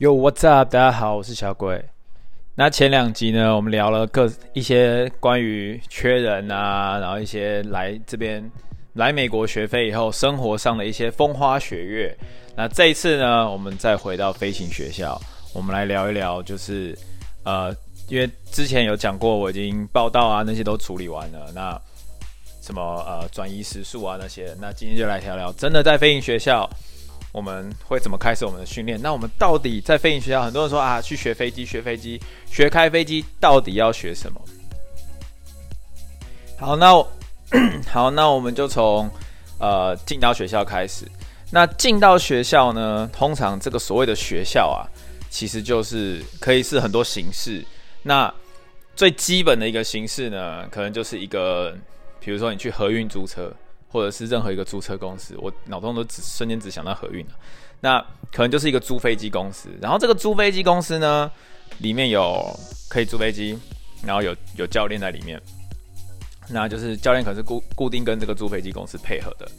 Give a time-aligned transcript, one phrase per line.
[0.00, 0.72] Yo, what's up？
[0.72, 1.84] 大家好，我是小鬼。
[2.54, 8.50] 那前两集呢，我们聊了各一些关于缺人啊，然后一些来这边
[8.94, 12.16] 来美国学飞以后生活上的一些风花雪月。
[12.56, 15.20] 那这一次呢，我们再回到飞行学校，
[15.52, 16.96] 我们来聊一聊，就是
[17.44, 17.70] 呃，
[18.08, 21.52] 因为之前有讲过，我已经报到啊，那些都处理完了。
[21.54, 21.78] 那
[22.62, 26.66] 什么呃，转移时数啊那些，那今天就来聊聊，真的在飞行学校。
[27.32, 29.00] 我们会怎么开始我们的训练？
[29.00, 34.40] 那我们到底在飞行学校，很多人说啊，去学飞机、学飞机、学开飞机，到底要学什么？
[36.58, 36.92] 好，那
[37.88, 39.08] 好，那我们就从
[39.58, 41.06] 呃进到学校开始。
[41.52, 44.86] 那进到学校呢，通常这个所谓的学校啊，
[45.30, 47.64] 其实就是可以是很多形式。
[48.02, 48.32] 那
[48.94, 51.76] 最基本的一个形式呢，可能就是一个，
[52.18, 53.52] 比如说你去合运租车。
[53.90, 57.32] 或者是任何一个租车公司，我脑中都只瞬间只想到合运了。
[57.80, 57.98] 那
[58.30, 61.30] 可能就是一个租飞机公司，然后这个租飞机公司呢，
[61.78, 62.56] 里面有
[62.88, 63.58] 可以租飞机，
[64.04, 65.40] 然后有有教练在里面，
[66.48, 69.50] 那就是教练可是固固定跟这个租飞机公司配合的。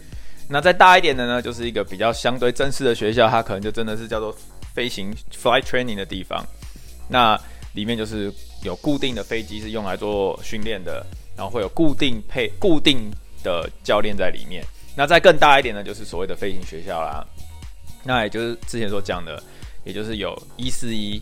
[0.48, 4.36] 那再大一点的呢，就是一个比较相对正式的学校，它可能就真的是叫做
[4.74, 6.46] 飞行 flight training 的地方。
[7.10, 7.40] 那
[7.74, 8.32] 里面就是
[8.64, 13.10] 有固定的飞机是用来做训练的，然后会有固定配固定。
[13.44, 14.64] 的教练在里面，
[14.96, 17.26] 那再更大一点呢，就是所谓的飞行学校啦。
[18.04, 19.42] 那也就是之前所讲的，
[19.84, 21.22] 也就是有一四一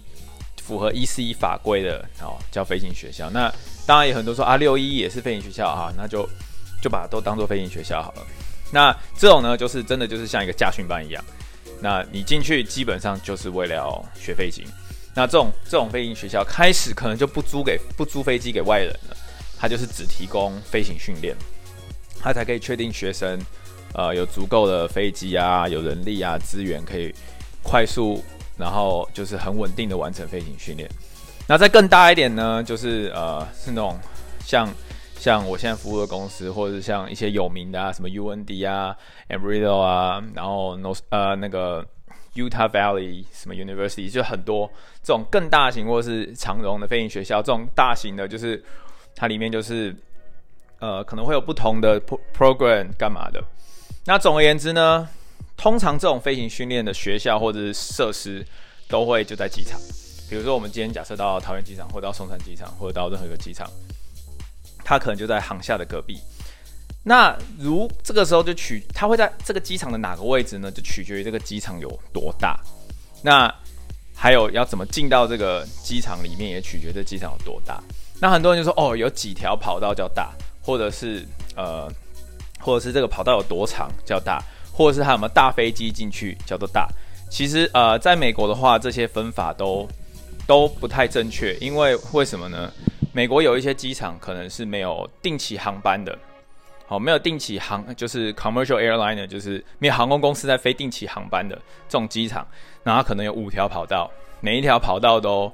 [0.61, 3.29] 符合一四一法规的哦，叫飞行学校。
[3.29, 3.53] 那
[3.85, 6.27] 当然也很多说啊，六一也是飞行学校啊，那就
[6.81, 8.25] 就把它都当做飞行学校好了。
[8.71, 11.23] 那这种呢，就是真的就是像一个驾训班一样。
[11.81, 14.65] 那你进去基本上就是为了学飞行。
[15.15, 19.17] 那这种这种飞行学校开始可能就不租给不租飞机给外人了，
[19.57, 21.35] 它就是只提供飞行训练。
[22.21, 23.39] 他才可以确定学生，
[23.93, 27.13] 呃，有足够的飞机啊，有人力啊，资源可以
[27.63, 28.21] 快速，
[28.57, 30.89] 然后就是很稳定的完成飞行训练。
[31.47, 33.97] 那再更大一点呢，就是呃，是那种
[34.45, 34.69] 像
[35.17, 38.95] 像我现在服务的公司，或者是像一些有名的啊，什么 UND 啊
[39.29, 41.85] e m b r y d o 啊，然后 No 呃那个
[42.35, 44.69] Utah Valley 什么 University，就很多
[45.01, 48.61] 这种更大型或者是长荣的飞行学校，这种大型的，就是
[49.15, 49.95] 它里面就是。
[50.79, 52.01] 呃，可能会有不同的
[52.35, 53.43] program 干嘛的。
[54.05, 55.07] 那总而言之呢，
[55.57, 58.45] 通常这种飞行训练的学校或者是设施
[58.87, 59.79] 都会就在机场。
[60.29, 63.69] 比如说，我们今天假设到桃园机场，或者到松山机场，或者到任何一个机场，
[64.83, 66.19] 它可能就在航厦的隔壁。
[67.03, 70.69] 那如这个时候就取，它会在这个机场的哪个位置呢？
[70.71, 72.59] 就取决于这个机场有多大。
[73.23, 73.53] 那
[74.15, 77.81] 还有要怎么进到这个机场里面，也取决于这机场有多大。
[78.21, 80.31] 那很多人就说，哦，有几条跑道叫大。
[80.69, 81.25] 或者是
[81.55, 81.91] 呃，
[82.59, 84.39] 或者是这个跑道有多长叫大，
[84.71, 86.87] 或者是它有没有大飞机进去叫做大。
[87.27, 89.87] 其实呃，在美国的话，这些分法都
[90.45, 92.71] 都不太正确，因为为什么呢？
[93.13, 96.15] 美国有一些机场可能是没有定期航班的，
[96.85, 101.55] 好，没有定期航就是 commercial airliner，就是没有航空公司在飞定期航班的
[101.87, 102.47] 这种机场，
[102.83, 104.07] 那它可能有五条跑道，
[104.39, 105.51] 每一条跑道都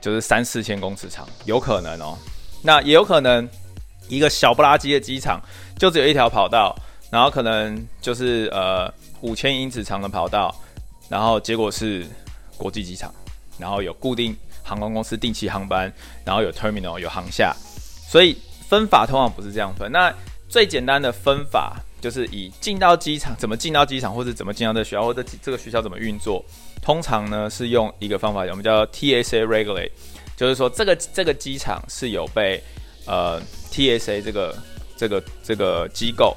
[0.00, 2.16] 就是三四千公尺长，有可能哦。
[2.62, 3.46] 那也有可能。
[4.08, 5.40] 一个小不拉几的机场，
[5.78, 6.74] 就只有一条跑道，
[7.10, 10.54] 然后可能就是呃五千英尺长的跑道，
[11.08, 12.06] 然后结果是
[12.56, 13.12] 国际机场，
[13.58, 15.92] 然后有固定航空公司定期航班，
[16.24, 17.54] 然后有 terminal 有航厦，
[18.08, 18.36] 所以
[18.68, 19.90] 分法通常不是这样分。
[19.90, 20.12] 那
[20.48, 26.44] 最简单的分法就是以进到机场怎么进到机场，或者怎么进到这学校，或者这个学校怎么运作，
[26.82, 29.90] 通常呢是用一个方法，我们叫 TSA regulate，
[30.36, 32.62] 就是说这个这个机场是有被
[33.06, 33.40] 呃。
[33.70, 34.56] TSA 这个
[34.96, 36.36] 这个这个机构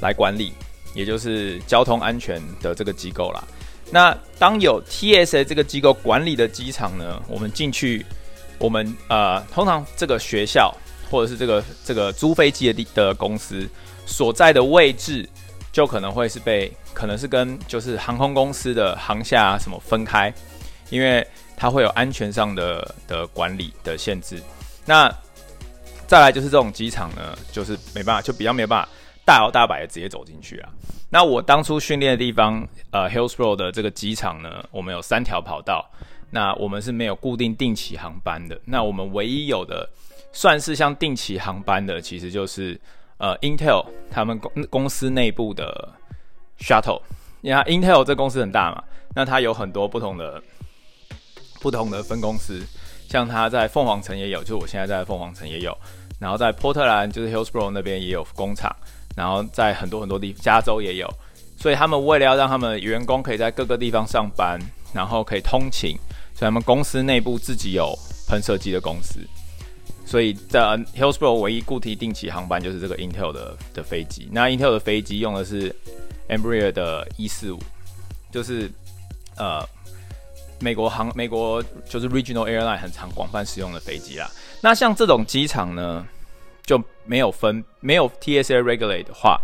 [0.00, 0.52] 来管理，
[0.94, 3.44] 也就是交通安全的这个机构啦。
[3.92, 8.06] 那当有 TSA 这个机构管理的机场呢，我们进去，
[8.58, 10.72] 我们呃，通常这个学校
[11.10, 13.68] 或者是这个这个租飞机的地的公司
[14.06, 15.28] 所在的位置，
[15.72, 20.32] 就可能会是被可能是跟就是航空公司的航厦啊什么分开，
[20.88, 21.26] 因为
[21.56, 24.40] 它会有安全上的的管理的限制。
[24.86, 25.12] 那
[26.10, 28.88] 再来就是这种机场呢，就是没办法，就比较没有办法
[29.24, 30.68] 大摇大摆的直接走进去啊。
[31.08, 35.88] 那我当初训练的地方，呃，Hillsboro 的这个机场呢，我们有三条跑道，
[36.28, 38.60] 那我们是没有固定定期航班的。
[38.64, 39.88] 那我们唯一有的
[40.32, 42.76] 算是像定期航班的，其实就是
[43.18, 45.88] 呃，Intel 他们公公司内部的
[46.58, 47.00] Shuttle。
[47.40, 48.82] 你看 Intel 这公司很大嘛，
[49.14, 50.42] 那它有很多不同的
[51.60, 52.66] 不同的分公司，
[53.08, 55.76] 像它在凤凰城也有，就我现在在凤凰城也有。
[56.20, 58.70] 然后在波特兰，就是 Hillsboro 那边也有工厂，
[59.16, 61.12] 然后在很多很多地，加州也有，
[61.56, 64.60] 所以他们为了要让他们员工可以在各个地方上班，
[64.94, 65.96] 然后可以通勤，
[66.34, 69.18] 所以他们公司内部自己有喷射机的公司。
[70.04, 70.60] 所以在
[70.96, 74.28] Hillsboro 唯一固定定期航班就是这个 Intel 的的飞机。
[74.32, 75.74] 那 Intel 的飞机用的是
[76.28, 77.60] Embraer 的一四五，
[78.32, 78.68] 就是
[79.36, 79.64] 呃
[80.60, 84.30] 美国航美国就是 Regional Airline 很常广泛使用的飞机啦。
[84.60, 86.06] 那像这种机场呢，
[86.64, 89.40] 就没有分没有 TSA regulate 的话，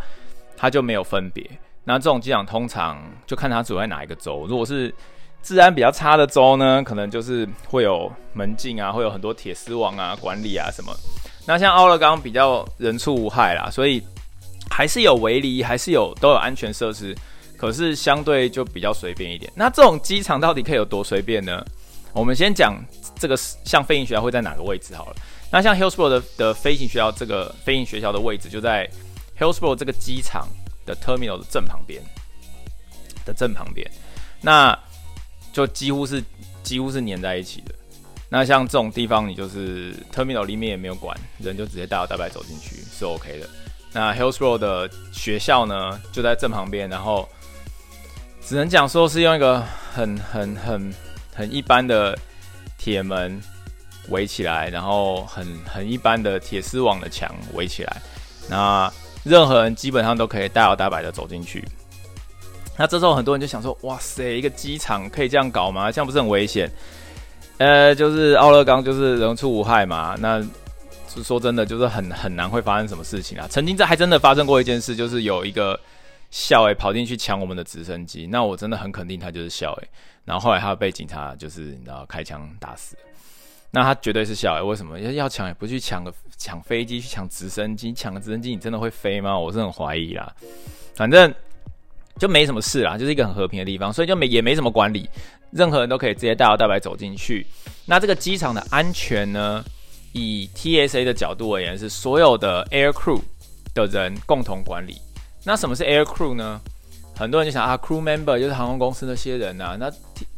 [0.56, 1.44] 它就没有分别。
[1.84, 4.94] 那这种机场通常就看它住在哪一个州，如果是
[5.42, 10.92] 治安比较差的州呢，可能就是会有门禁啊，会有很多铁丝网啊、管理啊什么。
[11.46, 14.02] 那像奥勒冈比较人畜无害啦，所以
[14.68, 17.16] 还是有围篱，还是有都有安全设施，
[17.56, 19.50] 可是相对就比较随便一点。
[19.54, 21.64] 那这种机场到底可以有多随便呢？
[22.12, 22.74] 我们先讲
[23.18, 25.16] 这个像飞行学校会在哪个位置好了。
[25.50, 28.88] 那像 Hillsboro 的的飞行学校，这个飞行学校的位置就在
[29.38, 30.48] Hillsboro 这个机场
[30.84, 32.02] 的 terminal 的正旁边
[33.24, 33.90] 的正旁边。
[34.40, 34.78] 那
[35.52, 36.22] 就几乎是
[36.62, 37.74] 几乎是粘在一起的。
[38.28, 43.48] 那像这种地方，你就是 terminal 里面也没有管，人就直接大摇大摆走进去是 OK 的。
[43.92, 47.28] 那 Hillsboro 的学校呢，就在正旁边，然后
[48.46, 49.60] 只能讲说是用一个
[49.92, 50.94] 很很很
[51.34, 52.16] 很一般的
[52.78, 53.40] 铁门
[54.08, 58.00] 围起来，然后很很一般的铁丝网的墙围起来，
[58.48, 58.88] 那
[59.24, 61.64] 任何人基本上都可以大摇大摆的走进去。
[62.78, 65.90] 那这时候很多人就想说：“哇塞，一个机场可以这样搞吗？
[65.90, 66.70] 这样不是很危险？”
[67.58, 70.14] 呃，就是奥勒冈就是人畜无害嘛。
[70.20, 70.40] 那
[71.12, 73.48] 是说真的，就是很很难会发生什么事情啊。
[73.50, 75.80] 曾经这还真的发生过一件事，就是有一个
[76.30, 78.26] 校尉跑进去抢我们的直升机。
[78.26, 79.88] 那我真的很肯定他就是校尉。
[80.24, 82.96] 然后后来他被警察就是你知道开枪打死。
[83.70, 84.62] 那他绝对是校尉。
[84.62, 87.92] 为什么要要抢也不去抢个抢飞机，去抢直升机？
[87.92, 89.38] 抢个直升机你真的会飞吗？
[89.38, 90.34] 我是很怀疑啦。
[90.94, 91.32] 反正。
[92.18, 95.06] 就没什么事啦，就是一个很和平的地方，所以就没也没什么管理，
[95.50, 97.46] 任何人都可以直接大摇大摆走进去。
[97.84, 99.62] 那这个机场的安全呢，
[100.12, 103.20] 以 TSA 的角度而言，是所有的 Air Crew
[103.74, 104.98] 的人共同管理。
[105.46, 106.60] 那什么是 Air Crew 呢？
[107.14, 109.76] 很多人就想啊，Crew Member 就是航空公司那些人啊。
[109.78, 109.88] 那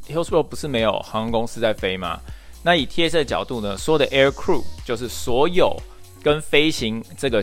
[0.07, 2.21] Hillsboro 不是没有航空公司在飞吗？
[2.63, 5.75] 那以 TSA 的角度呢，所有的 Air Crew 就是所有
[6.23, 7.43] 跟飞行这个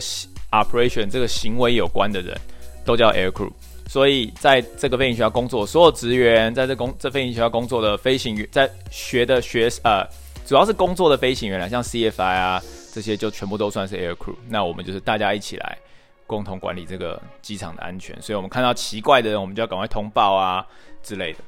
[0.52, 2.38] operation 这个行为有关的人
[2.84, 3.50] 都叫 Air Crew。
[3.88, 10.06] 所以，在这个飞行学校工作，所有职员在这工这飞行学校工作的飞行员，在学的学呃，
[10.46, 12.62] 主要是工作的飞行员啦，像 CFI 啊
[12.92, 14.36] 这些，就全部都算是 Air Crew。
[14.48, 15.78] 那我们就是大家一起来
[16.26, 18.20] 共同管理这个机场的安全。
[18.20, 20.66] 所以我们看到奇怪的人，我们就要赶快通报啊
[21.02, 21.38] 之类的。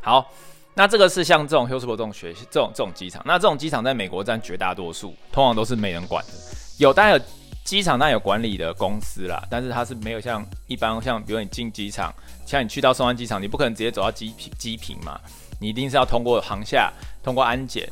[0.00, 0.30] 好，
[0.74, 6.32] 那这个是像这种 Hillsboro 这种学这种这种机场，那这种机场在美国占绝大多数，通常都是没人管的。
[6.78, 7.24] 有当然有。
[7.64, 12.12] 机场那有管理的公司啦，但是它是没有像一般像，比如你进机场，
[12.44, 15.20] 像你去到松山机场，你不可能直接走到机坪机坪嘛，
[15.60, 16.92] 你一定是要通过航厦，
[17.22, 17.88] 通过安检，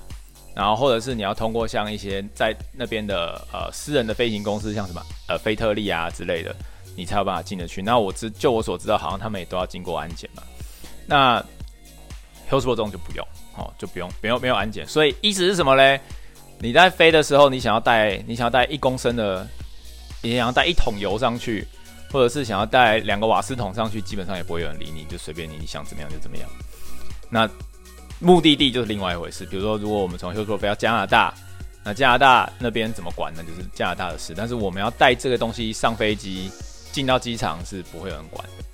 [0.54, 6.54] 然后或者是你要通过像一些在那边的呃私人的飞行公司，像什么呃菲特利啊之类的，
[6.96, 7.82] 你才有办法进得去。
[7.82, 10.42] 那我知就我所知道，好像他们也都要经过安检嘛。
[11.06, 11.44] 那
[12.50, 13.26] Hillsboro 这种就不用，
[13.56, 14.86] 哦，就不用，没有没有安检。
[14.86, 16.00] 所以意思是什么嘞？
[16.58, 19.46] 你在飞的时候，你想要带你想要带一公升的。
[20.22, 21.66] 你想要带一桶油上去，
[22.12, 26.46] 或者是想要带两个瓦斯桶上去，基本上也不会有人理你，就随便你，你想怎么样就怎么样。
[27.30, 27.48] 那
[28.20, 29.44] 目的地就是另外一回事。
[29.46, 31.34] 比如说，如果我们从休斯伯飞到加拿大，
[31.82, 33.42] 那加拿大那边怎么管呢？
[33.42, 34.32] 就是加拿大的事。
[34.36, 36.50] 但是我们要带这个东西上飞机，
[36.92, 38.64] 进到机场是不会有人管的。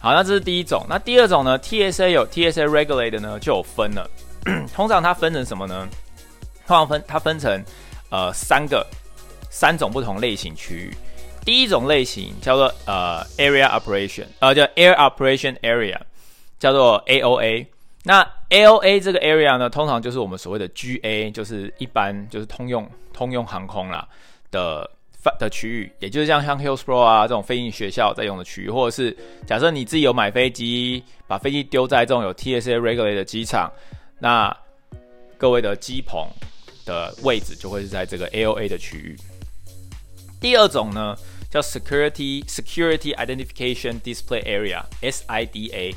[0.00, 0.86] 好，那这是第一种。
[0.88, 4.08] 那第二种呢？TSA 有 TSA regulated 呢，就有分了。
[4.74, 5.86] 通常它分成什么呢？
[6.66, 7.62] 通常分它分成
[8.10, 8.86] 呃三个。
[9.54, 10.96] 三种不同类型区域，
[11.44, 15.98] 第一种类型叫做呃 Area Operation，呃叫 Air Operation Area，
[16.58, 17.66] 叫做 AOA。
[18.04, 24.08] 那 AOA 这个 area 呢，通常就是我们所谓的 GA，就是一般就是通用通用航空啦
[24.50, 24.90] 的
[25.38, 29.16] 的区域，也就是像像 Hillsboro 啊这种飞行学校在用的区域，或者是
[29.46, 33.72] 假设你自己有买飞机，把飞机丢在这种有 TSA regulated 的机场，
[34.18, 34.52] 那
[35.38, 36.26] 各位的机棚
[36.84, 39.16] 的位置就会是在这个 AOA 的区域。
[40.40, 41.16] 第二种呢，
[41.48, 45.94] 叫 Security Security Identification Display Area（SIDA）。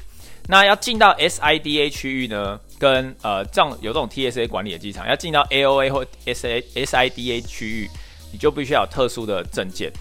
[0.47, 7.89] 那要进到 SIDA 区域呢，跟呃这样有这种 TSA 管理的机场，要进到 AOA 或 SA SIDA 区域，
[8.31, 9.91] 你就必须要有特殊的证件。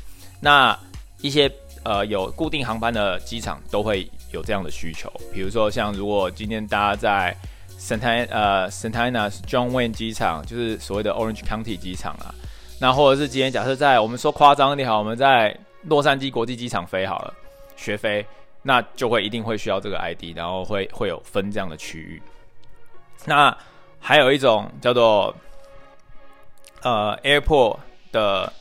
[0.40, 0.78] 那
[1.22, 1.50] 一些
[1.82, 7.36] 呃有固定航班的机场都会有这样的需求，比如说像如果今天大家在
[7.78, 12.34] Santa 呃 Santa Ana John Wayne 机场，就是所谓的 Orange County 机场啊。
[12.80, 17.32] 那或者是今天假设在我们说夸张一点好，我们在洛杉矶国际机场飞好了，
[17.76, 18.24] 学飞，
[18.64, 22.20] 那就会一定会需要这个 ID，然后会会有分这样的区域。
[23.24, 23.56] 那
[24.00, 25.32] 还有一种叫做
[26.82, 27.78] 呃 Airport
[28.10, 28.52] 的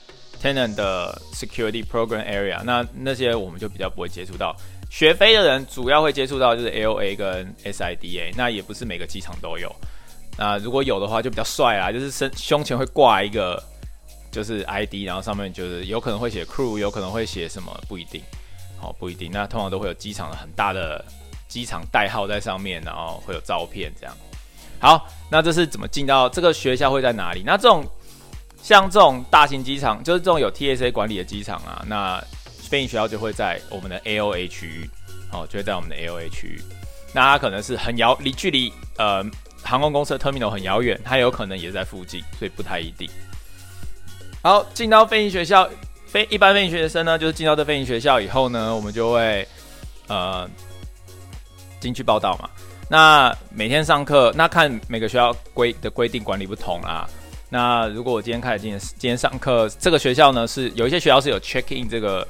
[0.41, 4.55] Tenant 的 Security Program Area，那那些我们就比较不会接触到。
[4.89, 9.73] 学飞的人主要会接触到就是 LA 跟 SIDA，那也不是每个机场都有。
[10.37, 13.61] 那如果有的话，就比较帅啦，就是身胸前会挂一个
[14.31, 18.21] 就是 ID，然后上面就是有可能会写 Crew，有可能会写什么，不一定，
[18.83, 19.31] 哦，不一定。
[19.31, 21.03] 那通常都会有机场的很大的
[21.47, 24.15] 机场代号在上面，然后会有照片这样。
[24.79, 27.41] 好，那这是怎么进到这个学校会在哪里？
[27.45, 27.83] 那这种
[28.61, 32.23] 像这种大型机场，就是这种有 TSA 管理的机场啊，那。
[32.63, 34.89] 飞行学校就会在我们的 AOA 区域，
[35.31, 36.59] 哦，就会在我们的 AOA 区域。
[37.13, 39.23] 那它可能是很遥离，距离呃
[39.61, 43.07] 航空公司的 terminal 很遥远，它有可能也在附近，所以不太一定。
[44.41, 45.69] 好，进到飞行学校，
[46.13, 49.47] 飞一般飞行学生呢，就是进到这飞行学校以后呢，我们就会
[50.07, 50.47] 呃
[51.79, 52.47] 进去报到嘛。
[52.87, 57.09] 那每天上课，那看每个学校规的规定管理不同啦。
[57.49, 62.27] 那如果我今天开始今天今天上课，这个学校呢是有一些学校是有 check in 这个。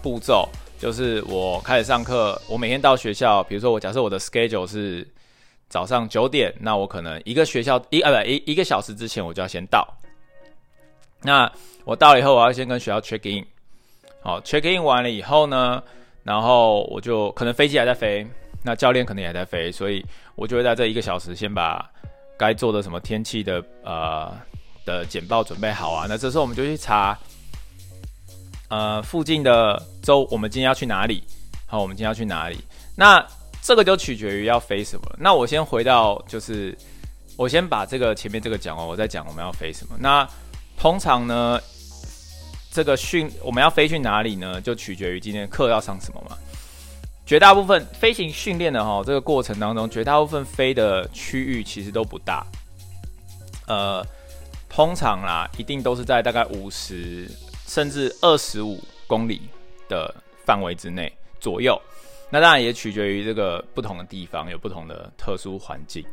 [0.00, 0.46] 步骤
[0.78, 5.08] 就是我开始上课，我每天到学校，比如说我假设我的 schedule 是
[5.66, 9.82] 早上九点，那我可能一个学校一啊不一一个小时之前我就要先到。
[11.24, 11.50] 那
[11.84, 13.44] 我到了以后，我要先跟学校 check in，
[14.22, 15.82] 好 check in 完了以后呢，
[16.22, 18.24] 然后我就可能飞机还在飞，
[18.62, 20.04] 那教练可能也还在飞，所以
[20.36, 21.84] 我就会在这一个小时先把
[22.36, 24.32] 该做的什么天气的呃
[24.84, 26.06] 的简报准备好啊。
[26.08, 27.18] 那这时候我们就去查。
[28.68, 31.22] 呃，附近的州，我们今天要去哪里？
[31.66, 32.58] 好，我们今天要去哪里？
[32.96, 33.24] 那
[33.62, 35.14] 这个就取决于要飞什么。
[35.16, 36.76] 那我先回到，就是
[37.36, 39.94] 我先把这个前面这个讲完，我再讲我们要飞什么。
[40.00, 40.26] 那
[40.78, 41.60] 通常呢，
[42.70, 44.60] 这个训我们要飞去哪里呢？
[44.60, 46.36] 就取决于今天课要上什么嘛。
[47.26, 52.46] 绝大部分飞行训练的哈，这个过程当中，绝大部分飞的区域其实都不大。
[53.66, 54.06] 呃，
[54.68, 57.30] 通常啦，一定都是在大概五十。
[57.66, 59.40] 甚至二十五公里
[59.88, 60.14] 的
[60.44, 61.80] 范围之内左右，
[62.30, 66.04] 那当然也取决于这个不同的地方有不同的特殊环境。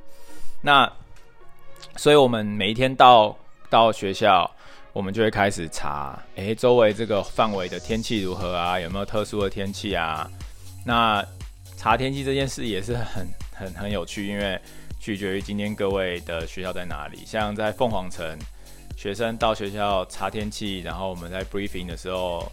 [0.62, 0.92] 那
[1.98, 3.38] 所以我们每一天到
[3.72, 4.48] 到学校，
[4.94, 8.80] 我们就会开始查，诶，周围这个范围的天气如何啊？
[8.80, 10.30] 有没有特殊的天气啊？
[10.86, 11.26] 那
[11.78, 14.60] 查天气这件事也是很很很有趣，因为
[15.00, 17.26] 取决于今天各位的学校在哪里。
[17.26, 18.38] 像在凤凰城。
[18.98, 22.52] 学生到学校查天气，然后我们在 briefing 的时候，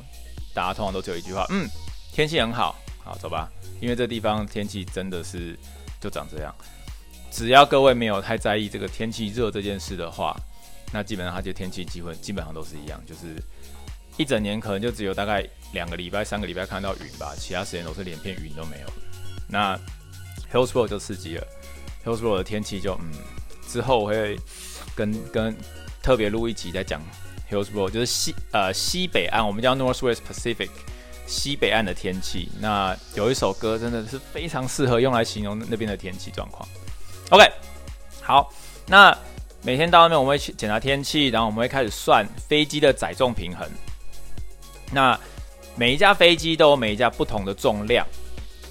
[0.55, 1.69] 大家通常都只有一句话：嗯，
[2.11, 3.51] 天气很好，好走吧。
[3.83, 5.59] 因为这地方天气真的是
[6.01, 6.55] 就长这样。
[7.31, 10.35] 只要各位没有太在意这个天气热这件事的话，
[10.93, 13.43] 那基本上它就天气机会基本上都是一样，就是
[14.17, 18.87] 一整年可能就只有大概两个礼拜、三个礼拜看到云吧，其他时间都是连片云都没有。
[19.49, 19.79] 那
[20.53, 21.47] Hillsboro 就刺激了
[22.05, 23.13] ，Hillsboro 的天气就嗯，
[23.69, 24.39] 之后我会
[24.95, 25.57] 跟跟。
[26.01, 27.03] 特别录一集在讲
[27.51, 30.71] Hillsboro，就是西呃西北岸，我们叫 Northwest Pacific，
[31.27, 32.49] 西北岸的天气。
[32.61, 36.67] 那有一首歌真的是非常适合用来形容那边的天气状况。
[37.29, 37.45] OK，
[38.23, 38.51] 好，
[38.87, 39.15] 那
[39.63, 43.69] 每天到外面我们会去检查天气，然后我们会开始算飞机的载重平衡。
[44.93, 45.19] 那
[45.77, 48.07] 每一架飞机都有每一架不同的重量，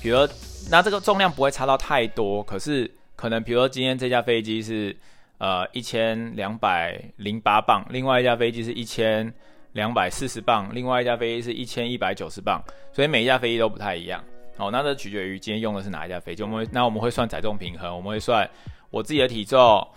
[0.01, 0.27] 比如
[0.69, 4.95] 那这个重量不会差到太多，可是可能比如说今天这架飞机是。
[5.39, 9.31] 呃，一千两百零八磅，另外一架飞机是一千
[9.73, 12.59] 两百四十磅，另外一架飞机是一千一百九十磅，
[12.91, 14.19] 所以每一架飞机都不太一样。
[14.57, 16.41] 哦，那这取决于今天用的是哪一架飞机。
[16.41, 18.49] 我们，那我们会算载重平衡，我们会算
[18.89, 19.87] 我自己的体重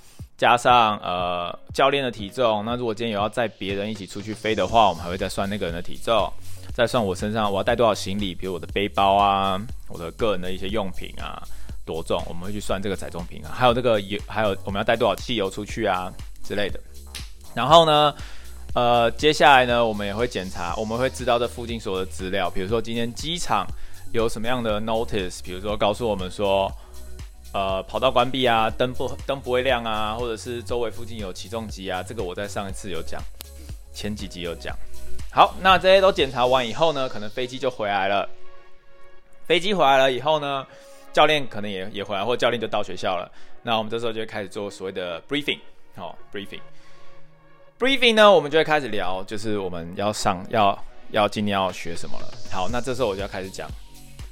[0.41, 2.65] 加上呃教练的体重。
[2.65, 6.33] 那如果今天有要载别人一起出去飞的话，我们还会再算那个人的体重，
[6.75, 11.43] 再算我身上我要带多少行李，比如我的背包啊，我的个人的一些用品啊。
[11.85, 16.13] 多重，我们会去算这个载重平衡，还有这个油，还有我们要带多少汽油出去啊
[16.45, 16.79] 之类的。
[17.53, 18.15] 然后呢，
[18.75, 23.67] 呃，接下来呢，我们也会检查，我们会知道这附近所有的资料，比如说今天机场
[24.13, 26.71] 有什么样的 notice，比如说告诉我们说，
[27.53, 33.21] 呃，跑道关闭啊，灯不灯不会亮啊，或者是周围附近有起重机啊，这个我在上一次有讲，
[33.93, 34.77] 前几集有讲。
[35.33, 38.29] 好，那这些都检查完以后呢，可能飞机就回来了。
[39.47, 40.65] 飞机回来了以后呢，
[41.13, 43.29] 教练可能也也回来，或教练就到学校了。
[43.63, 45.59] 那我们这时候就开始做所谓的 briefing，
[45.97, 52.33] 好，briefing，briefing 呢，我们就会开始聊，就是我们要上要要今天要学什么了。
[52.51, 53.69] 好，那这时候我就要开始讲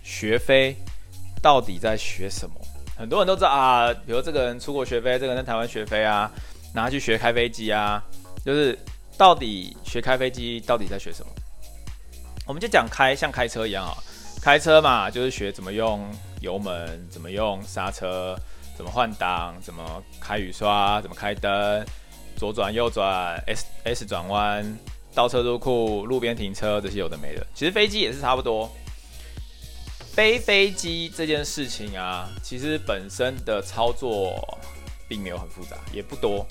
[0.04, 0.76] 学飞
[1.42, 2.54] 到底在学什么。
[2.98, 6.28] 很多人都知道啊，比如这个人出国学飞，这个人在台湾学飞啊，
[6.74, 8.02] 拿去学开飞机啊，
[8.44, 8.76] 就是
[9.16, 11.32] 到底学开飞机到底在学什么？
[12.44, 13.94] 我们就讲开像开车一样啊。
[14.42, 16.08] 开车嘛，就是学怎么用
[16.40, 18.36] 油门，怎么用刹车，
[18.76, 21.84] 怎么换挡，怎么开雨刷，怎么开灯，
[22.36, 24.78] 左转右转，S S 转弯，
[25.14, 27.46] 倒车入库，路边停车，这些有的没的。
[27.54, 28.68] 其实飞机也是差不多。
[30.18, 34.36] 飞飞机这件事情啊，其实本身的操作
[35.06, 36.44] 并没有很复杂，也不多。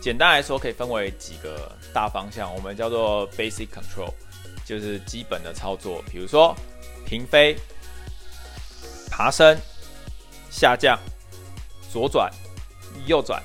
[0.00, 4.10] 简单来说，可以分为几个大方向，我们叫做 basic control，
[4.64, 6.56] 就是基本的操作，比如说。
[7.04, 7.56] 平飞、
[9.10, 9.58] 爬升、
[10.50, 10.98] 下降、
[11.92, 12.30] 左转、
[13.06, 13.42] 右转，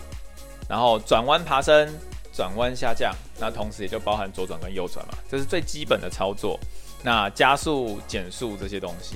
[0.69, 1.93] 然后转弯、爬升、
[2.33, 6.57] 转弯、下降，那同时也就包含左转跟右转嘛，这是最基本的操作。
[7.05, 9.15] 那加速、减速这些东西，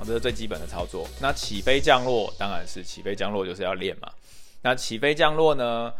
[0.00, 1.06] 好，这是最基本的操作。
[1.20, 4.10] 那起飞、降落当然是起飞、降落就是要练嘛。
[4.62, 5.92] 那起飞、降落呢，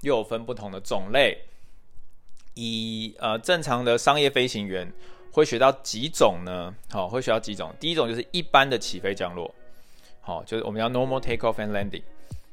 [0.00, 1.36] 又有分不同的种类。
[2.54, 4.90] 以呃正常的商业飞行员。
[5.34, 6.74] 会学到几种呢？
[6.90, 7.74] 好，会学到几种。
[7.80, 9.54] 第一种就是一般的起飞降落，
[10.20, 12.02] 好，就是我们叫 normal take off and landing，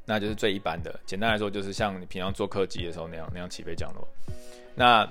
[0.05, 0.97] 那就是最一般的。
[1.05, 4.07] 简单来说，就是像你平常坐客机的时候那样那样起飞降落。
[4.75, 5.05] 那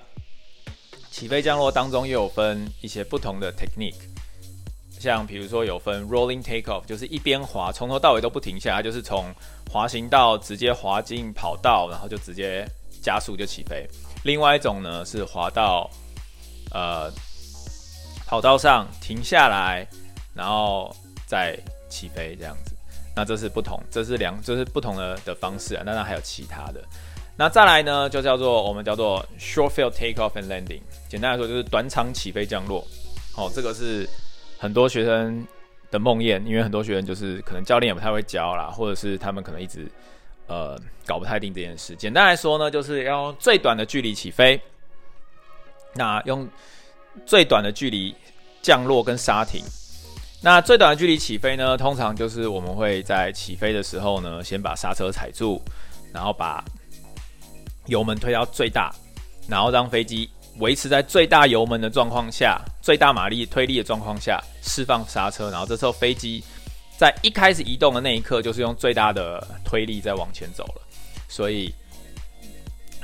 [1.10, 4.00] 起飞降落当中又有分一些不同的 technique，
[4.98, 9.32] 像比如说有分 rolling take off，就是一边滑，从头到尾都不停下，就是从
[9.70, 12.66] 滑行道直接滑进跑道，然后就直接
[13.02, 13.88] 加速就起飞。
[14.24, 15.88] 另外一种呢是滑到
[16.72, 17.10] 呃。
[18.26, 19.88] 跑道上停下来，
[20.34, 20.94] 然后
[21.26, 22.76] 再起飞这样子，
[23.16, 25.82] 那这是不同，这是两，这是不同的的方式啊。
[25.82, 26.84] 那那还有其他的，
[27.38, 30.82] 那再来呢，就叫做我们叫做 short field take off and landing。
[31.08, 32.86] 简单来说就是短场起飞降落。
[33.34, 34.06] 哦，这个是
[34.58, 35.46] 很多学生
[35.90, 39.90] 的梦魇，因为很多学生就是可能教练也不太会教啦，或者是他们可能一直
[40.48, 41.94] 呃搞不太定这件事。
[41.96, 44.60] 简单来说呢，就是要用最短的距离起飞，
[45.94, 46.48] 那用。
[47.26, 48.14] 最短的距离
[48.62, 49.60] 降落跟刹停，
[50.40, 51.76] 那最短的距离起飞呢？
[51.76, 55.60] 通常就是我们会在起飞的时候呢，先把刹车踩住，
[56.12, 56.64] 然后把
[57.86, 58.94] 油门推到最大，
[59.48, 66.42] 然后让飞机维持在最大油门的状况下，最大马力推力的状况下释放刹车，然后这时候飞机
[66.96, 70.82] 在一开始移动的那一刻，就是用最大的推力在往前走了，
[71.28, 71.72] 所以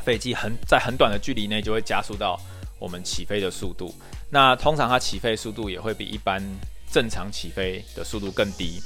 [0.03, 2.41] 飞机很在很短的距离内就会加速到。
[2.81, 3.95] 我们起飞的速度，
[4.29, 6.43] 那通常它起飞速度也会比一般
[6.91, 8.79] 正常起飞的速度更低。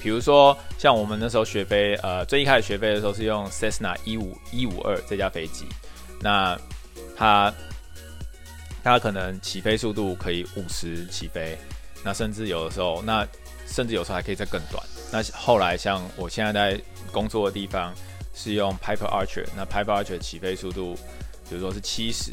[0.00, 5.66] 比如说，像我们那时候学飞，呃，最一开始学飞的时候是用 Cessna 一五一五二这架飞机，
[6.20, 6.56] 那
[7.16, 7.52] 它
[8.82, 11.56] 它可能起飞速度可以五十起飞，
[12.04, 13.26] 那甚至有的时候，那
[13.66, 14.84] 甚至有时候还可以再更短。
[15.12, 17.94] 那后来像我现在在工作的地方
[18.34, 20.94] 是用 Piper Archer，那 Piper Archer 起飞速度，
[21.48, 22.32] 比如说是七十。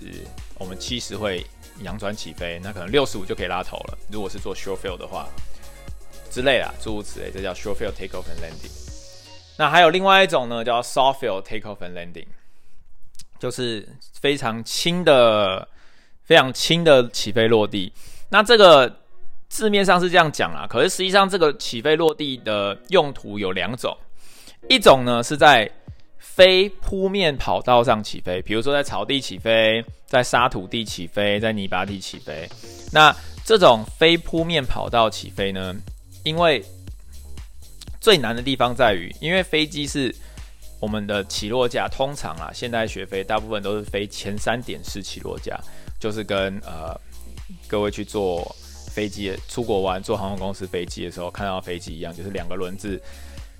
[0.58, 1.46] 我们七十会
[1.84, 3.98] 仰转起飞，那可能六十五就可以拉头了。
[4.12, 5.26] 如果是做 short field 的话，
[6.30, 8.70] 之类啦，诸如此类，这叫 short field take off and landing。
[9.58, 12.28] 那还有另外一种呢，叫 soft field take off and landing，
[13.40, 13.88] 就是
[14.20, 15.66] 非常轻的、
[16.30, 17.92] 非常轻的起飞落地。
[18.30, 19.00] 那这个
[19.48, 23.98] 字面上是这样讲啦，可是实际上这个起飞落地的用途有两种，
[24.70, 25.68] 一种呢是在
[26.20, 32.48] 非铺面跑道上起飞，比如说在草地起飞，在沙土地起飞，在泥巴地起飞。
[32.94, 33.12] 那
[33.44, 35.76] 这种非铺面跑道起飞呢，
[36.24, 36.64] 因为
[38.00, 40.14] 最难的地方在于，因为飞机是
[40.80, 45.60] 我们的起落架，通常啊，现在学飞大部分都是飞前三点式起落架，
[46.00, 47.00] 就是跟呃
[47.68, 48.56] 各位去坐
[48.92, 53.02] 飞机出国玩坐航空公司飞机的时候看到飞机一样，就是两个轮子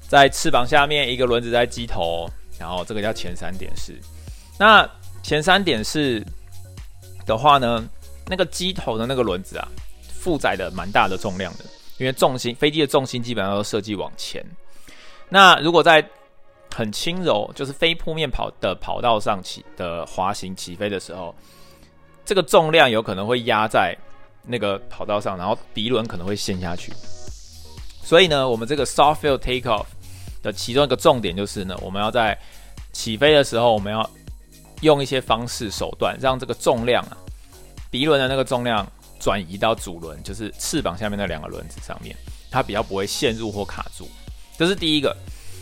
[0.08, 2.30] 在翅膀下面，一个轮子在机头。
[2.60, 3.98] 然后这个叫前三点式，
[4.58, 4.86] 那
[5.24, 6.22] 前三点式
[7.26, 7.88] 的话呢，
[8.28, 9.66] 那个机头的那个轮子啊，
[10.10, 11.64] 负载的蛮大的重量的，
[11.98, 14.46] 因为重心飞机的重心基本上都设计往前。
[15.30, 16.06] 那如果在
[16.76, 21.34] 很轻柔，就是非铺面跑的跑道上起的滑行起飞的时候，
[22.30, 23.98] 这个重量有可能会压在
[24.44, 26.94] 那个跑道上，然后鼻轮可能会陷下去。
[28.04, 29.88] 所以呢，我们这个 soft field takeoff。
[30.44, 32.38] 的其中一个重点就是呢，我们要在
[32.94, 34.08] 起飞的时候，我们要
[34.82, 37.18] 用一些方式手段，让这个重量啊，
[37.90, 38.88] 鼻轮的那个重量
[39.20, 42.16] 转移到主轮，就是翅膀下面那两个轮子上面，
[42.52, 44.08] 它比较不会陷入或卡住。
[44.56, 45.18] 这是第一个。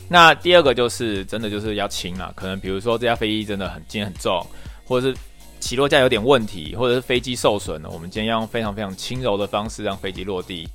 [0.10, 4.46] 那第二个就是真的就是要轻啊，可能比如说这架飞机真的很今天很重，
[4.86, 5.18] 或者是
[5.60, 10.68] 起落架有点问题，或者是飞机受损了，我们今天要用非常非常轻柔的方式让飞机落地。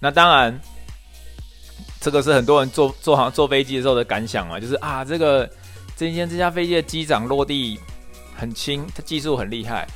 [0.00, 0.60] 那当然。
[1.98, 5.48] 这个是很多人坐 坐航坐飞机的时候的感想嘛，就是啊，这个
[5.96, 7.78] 今天这架飞机的机长落地
[8.34, 9.86] 很轻，他技术很厉害。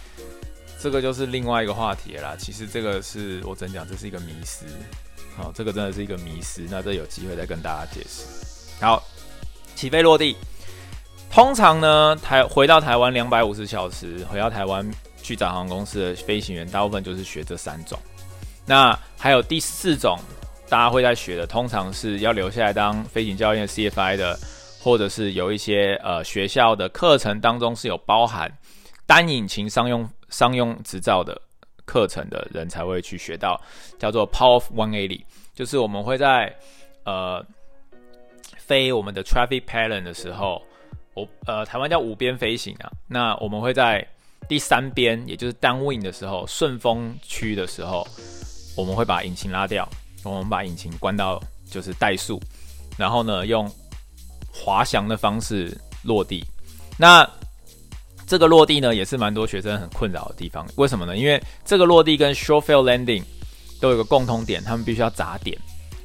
[0.79, 2.37] 这个就是另外一个话题了啦。
[2.39, 4.67] 其实这个是我真讲，这是一个迷思。
[5.35, 6.61] 好，这个真的是一个迷思。
[6.71, 8.25] 那这有机会再跟大家解释。
[8.85, 9.03] 好，
[9.75, 10.37] 起飞落地，
[11.35, 14.89] 通常呢，台回到台湾两百五十小时，回到台湾
[15.21, 17.99] 去找航空公司的飞行员，大部分就是学这三种。
[18.65, 20.17] 那还有第四种，
[20.69, 24.39] 大家会在学的，通常是要留下来当飞行教练 CFI 的，
[24.81, 28.49] 或者是有一些呃学校的课程当中是有包含。
[29.05, 31.37] 单引擎商用商用执照的
[31.85, 33.61] 课程的人才会去学到，
[33.99, 35.21] 叫做 Power of 180，
[35.53, 36.55] 就是我们会在
[37.05, 37.45] 呃
[38.57, 40.63] 飞我们的 Traffic Pattern 的时候，
[41.15, 44.07] 我呃台湾叫五边飞行啊，那我们会在
[44.49, 48.07] 第三边，也就是 Downwind 的时候，顺风区的时候，
[48.77, 49.89] 我们会把引擎拉掉，
[50.25, 52.41] 我们把引擎关到就是怠速，
[52.97, 53.71] 然后呢用
[54.53, 56.45] 滑翔的方式落地，
[56.99, 57.29] 那。
[58.27, 60.67] 这个落地呢，也是蛮多学生很困扰的地方。
[60.77, 61.15] 为什么呢？
[61.15, 63.23] 因为这个落地跟 short fail landing
[63.83, 65.57] 都有个共通点，他们必须要砸点。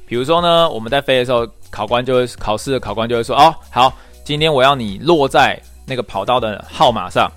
[0.06, 3.96] 比如说呢，我们在飞的时候，考官就会考试的考官就会说：“哦，好，
[4.30, 7.28] 今天我要你落在那个跑道的号码上，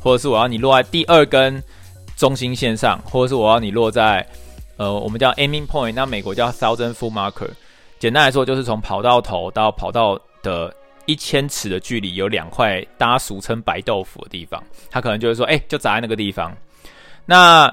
[0.00, 1.62] 或者是我要你落在第二根
[2.16, 4.26] 中心线上，或者是我要你落在
[4.76, 7.48] 呃，我们叫 aiming point，那美国叫 thousand foot marker。
[8.00, 10.74] 简单来说，就是从跑道头到跑道的。”
[11.06, 16.52] 一千尺的距离有两块，大家俗称白豆腐的地方，他可能就会说：“哎、就砸在那个地方。”
[17.26, 17.66] 那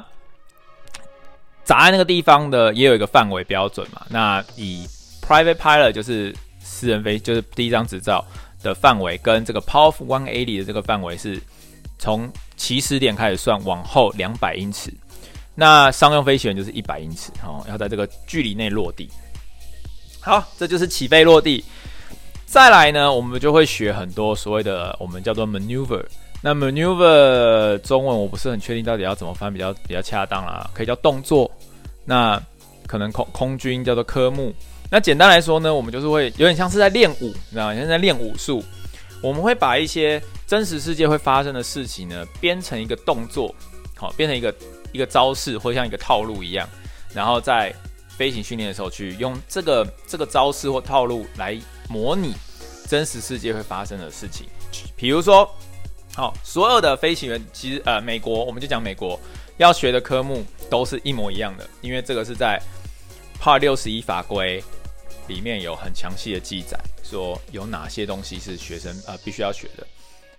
[1.64, 4.04] 砸在那个地方的也有一个范围标准嘛。
[4.10, 4.88] 那以
[5.22, 8.26] Private Pilot 就是私人飞，就是第一张执照
[8.64, 11.42] 的范围，跟这个 Power of 180的这个范围是
[12.00, 14.92] 从起始点开始算，往后两百英尺。
[15.56, 19.10] 那商用飞行员就是一百英尺哦，要在这个距离内落地。
[20.20, 21.64] 好，这就是起飞落地。
[22.46, 26.04] 再来呢，我们就会学很多所谓的我们叫做 maneuver。
[26.42, 31.50] 那 maneuver 中文我不是很确定到底要怎么翻比较比较恰当啦，可以叫动作。
[32.06, 32.42] 那
[32.86, 34.54] 可能空空军叫做科目。
[34.90, 37.76] 那简单来说呢，我们就是会有点像是在练武，你知道吗？
[37.76, 38.64] 像在练武术。
[39.22, 43.54] 我们会把一些真实世界会发生的事情呢，编成一个动作，
[43.96, 44.54] 好，变成一个
[44.92, 46.68] 一个招式，或像一个套路一样，
[47.14, 47.74] 然后在
[48.10, 51.60] 飞行训练的时候去用这个这个招式或套路来。
[51.90, 52.34] 模拟
[52.86, 54.46] 真实世界会发生的事情，
[54.98, 55.50] 比如说，
[56.14, 59.18] 好，所有的飞行员其实呃，美国我们就讲美国
[59.56, 62.62] 要学的科目都是一模一样的，因为这个是在
[63.42, 64.62] Part 六十一法规
[65.28, 69.86] 里面有很详细的记载，说有哪些东西是学生呃必须要学的。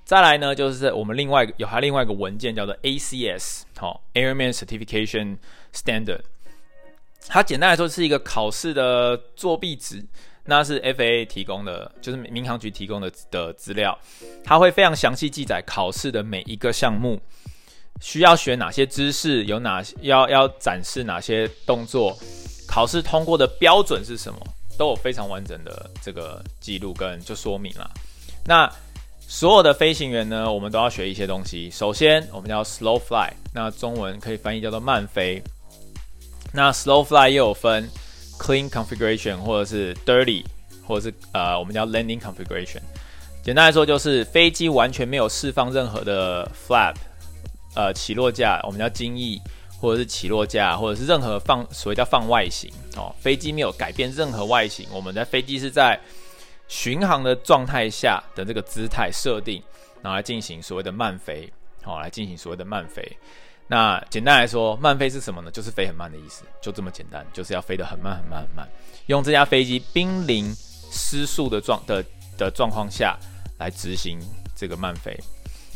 [0.04, 5.36] 再来呢，就是我们另外有还另外一个文件叫做 ACS，好，Airman Certification
[5.74, 6.20] Standard，
[7.26, 10.04] 它简单来说是一个考试的作弊纸。
[10.50, 13.98] 那是 FAA 提供的，就是民航局提供的的资料，
[14.42, 17.20] 它会非常详细记载考试的每一个项目，
[18.00, 22.16] 需要学哪些知识，有哪要要展示哪些动作，
[22.66, 24.40] 考试通过的标准是什么，
[24.78, 27.90] 都有非常完整的这个记录跟就说明了。
[28.46, 28.72] 那
[29.20, 31.70] 所有的飞行员呢，我们都要学一些东西。
[31.70, 35.42] 首先，我们叫 slow fly，那中文可以翻译叫做慢飞。
[36.54, 37.86] 那 slow fly 又有分。
[38.40, 40.44] Clean configuration 或者是 dirty，
[40.86, 42.78] 或者是呃，我们叫 landing configuration。
[43.42, 46.94] 简单来说，就是飞机完全没有释放任何的 flap，
[47.74, 49.42] 呃，起落架，我们叫襟翼，
[49.80, 53.14] 或者是起落架，或者是任何放，所谓叫放外形哦。
[53.20, 55.98] 飞机没有改变任何外形，我们在飞机是在
[56.66, 59.62] 巡航的状态下的这个姿态设定，
[60.02, 61.50] 然后来进行所谓的慢飞，
[61.82, 63.16] 好、哦，来进行所谓的慢飞。
[63.70, 65.50] 那简单来说，慢飞是什么呢？
[65.50, 68.68] 就是飞很慢的意思，就这么简单，就是要飞得很慢很慢很慢，
[69.06, 70.52] 用这架飞机濒临
[70.90, 72.04] 失速的状的
[72.36, 73.18] 的状况下
[73.58, 74.18] 来执行
[74.56, 75.18] 这个慢飞。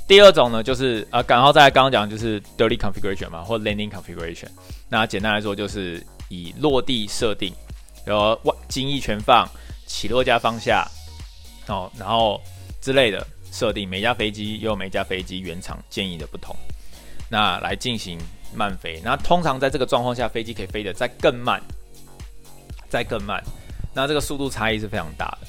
[0.07, 4.49] 第二种呢，就是呃，然后再刚刚讲就是 dirty configuration 嘛，或 landing configuration。
[4.89, 7.53] 那简单来说，就是以落地设定，
[8.05, 9.49] 然后外襟翼全放，
[9.87, 10.87] 起落架放下，
[11.69, 12.41] 哦，然后
[12.81, 16.55] 之类的设定，每架飞机有每架飞机原厂建议的不同。
[17.31, 18.19] 那来进行
[18.55, 21.63] 慢飞，那通常在这个状况下，飞机可以飞得再更慢，
[22.91, 23.43] 再更慢。
[23.95, 25.47] 那这个速度差异是非常大的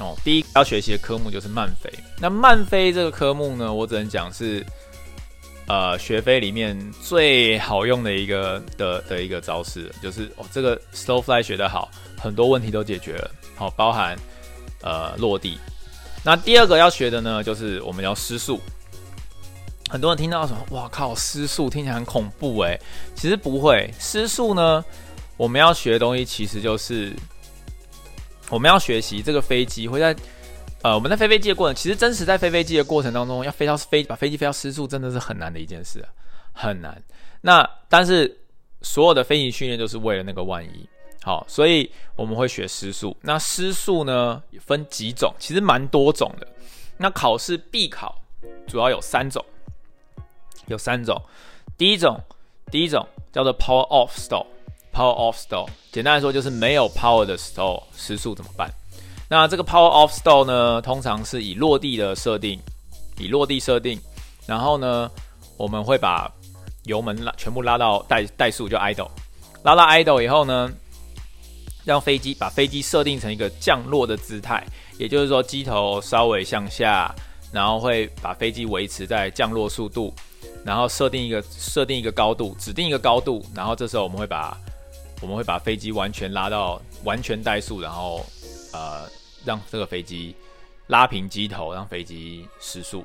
[0.00, 0.16] 哦。
[0.24, 1.92] 第一要学习的科目就是慢飞。
[2.18, 4.64] 那慢飞这个科目呢，我只能讲是
[5.66, 13.30] 呃学飞里面最好用的一个的的一个招式，就是哦这个 slow fly 学得好，很多问题都解决了。
[13.54, 14.16] 好、包含
[14.82, 15.58] 呃落地。
[16.24, 18.60] 那第二个要学的呢，就是我们要失速。
[19.88, 20.64] 很多人听到什么？
[20.70, 22.80] 哇靠，失速听起来很恐怖诶。
[23.16, 24.84] 其实不会，失速呢，
[25.36, 27.12] 我们要学的东西其实就是
[28.50, 30.14] 我们要学习这个飞机会在
[30.82, 36.04] 呃我们在飞飞机的过程，其实真实在飞飞机的过程当中，要飞到飞把飞机飞到失速，真的是很难的一件事。
[36.52, 37.00] 很难。
[37.40, 38.38] 那但是
[38.82, 40.88] 所有的飞行训练都是为了那个万一。
[41.22, 43.16] 好，所以我们会学失速。
[43.20, 46.48] 那失速呢，分几种，其实蛮多种的。
[46.96, 48.18] 那考试必考
[48.66, 49.44] 主要有三种，
[50.66, 51.20] 有三种。
[51.76, 52.18] 第一种，
[52.70, 54.46] 第一种叫做 power off stall。
[54.92, 58.70] Power off stall，简单来说就是没有 power 的 stall 失速怎么办？
[59.28, 62.58] 那这个 power off stall 呢，通常是以落地的设定，
[63.18, 64.00] 以落地设定，
[64.46, 65.10] 然后呢，
[65.56, 66.30] 我们会把
[66.84, 69.08] 油门拉全部拉到怠怠速就 idle，
[69.62, 70.68] 拉到 idle 以后呢，
[71.84, 74.66] 让飞机把飞机设定成一个降落的姿态，
[74.98, 77.14] 也就是说机头稍微向下，
[77.52, 80.12] 然后会把飞机维持在降落速度，
[80.64, 84.58] 然后设定一个设定一个高度，指定一个高度，然后这时候我们会把
[85.20, 88.24] 我们会把飞机完全拉到完全怠速，然后
[88.72, 89.08] 呃
[89.44, 90.34] 让这个飞机
[90.86, 93.04] 拉平机头，让飞机失速。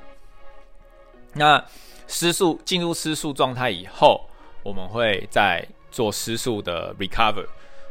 [1.32, 1.62] 那
[2.08, 4.24] 失速进入失速状态以后，
[4.62, 7.46] 我们会再做失速的 recover。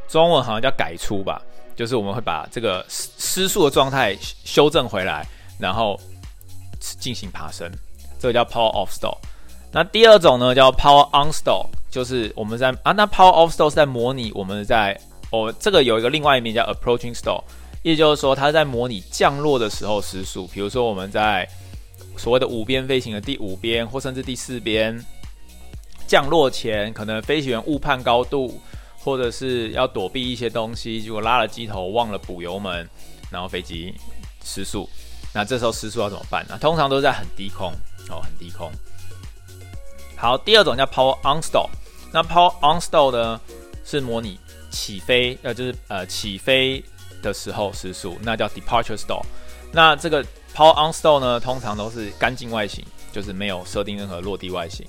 [0.08, 1.40] 中文好像叫改出吧，
[1.74, 5.26] 就是我们会把这个失失速的状态修正回来，
[5.58, 5.98] 然后
[6.80, 7.70] 进行爬升，
[8.18, 9.18] 这个叫 power off stall。
[9.72, 14.94] 那第二种呢叫 power on stall，就是我们在啊，那 power off stall 是在模拟我们在
[15.30, 17.42] 哦，这个有一个另外一名叫 approaching stall，
[17.82, 21.48] 意思就是说它在模拟降落的时候失速，比如说我们在
[22.18, 25.02] 所谓的五边飞行的第五边或甚至第四边
[26.06, 28.60] 降落前，可能飞行员误判高度。
[28.98, 32.84] 或者是要躲避一些东西，结果拉了机头忘了补油门，
[33.30, 33.94] 然后飞机
[34.42, 34.90] 失速。
[35.32, 36.58] 那这时候失速要怎么办呢？
[36.60, 37.72] 通常都是在很低空
[38.10, 38.68] 哦，很低空。
[40.16, 41.68] 好，第二种叫 power on stall。
[42.12, 43.40] 那 power on stall 呢，
[43.84, 44.38] 是模拟
[44.70, 46.82] 起飞，呃，就是呃起飞
[47.22, 49.22] 的时候失速，那叫 departure stall。
[49.72, 54.86] 那这个 power on stall 呢，通常都是干净外形，就是没有设定任何落地外形，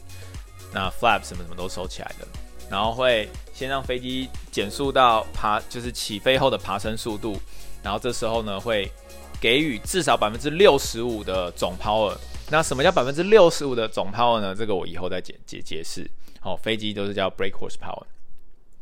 [0.73, 2.27] 那 flap 什么什么都收起来的。
[2.69, 7.39] 然后会先让飞机减速到爬，就是起飞后的爬升速度，
[7.81, 8.91] 然后这时候呢会
[9.39, 12.13] 给予至少百分之六十五的总 power。
[12.49, 14.53] 那什么叫百分之六十五的总 power 呢？
[14.53, 16.09] 这个我以后再解解解释。
[16.47, 18.03] 哦，飞机都是叫 brake horsepower。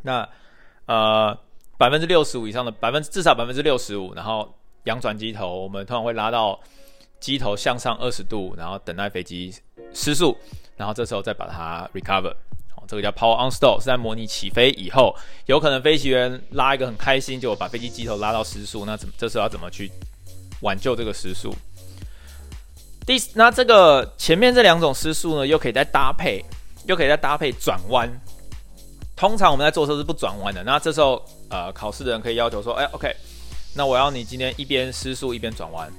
[0.04, 0.28] 那
[0.86, 1.36] 呃
[1.78, 6.60] 百分之六十五以上的百分之至少百分之六十五，然后仰转机头，我们通常会拉到
[7.20, 9.52] 机头向上二十度，然后等待飞机
[9.94, 10.38] 失速，
[10.78, 12.32] 然后这时候再把它 recover。
[12.76, 15.16] 哦这个叫 power on stall，是在模拟起飞以后，
[15.48, 19.92] 有可能飞行员拉一个很开心，就把飞机机头拉到失速，那怎么这时候要怎么去
[20.62, 21.52] 挽救这个失速？
[23.08, 26.44] 第那这个前面这两种失速呢，又可以再搭配，
[26.88, 28.10] 又可以再搭配转弯。
[29.16, 33.16] 通常我们在做车是不转弯的，那这时候呃考试的人可以要求说，哎，OK，
[33.74, 35.90] 那我要你今天一边失速一边转弯，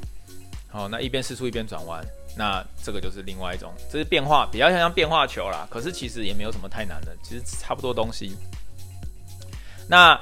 [0.68, 2.04] 好，那一边失速一边转弯。
[2.38, 5.66] 那这个就是另外一种，这是变化，比较像像变化球啦。
[5.70, 8.36] 可是其实也没有什么太难的，其实差不多东西。
[9.88, 10.20] 那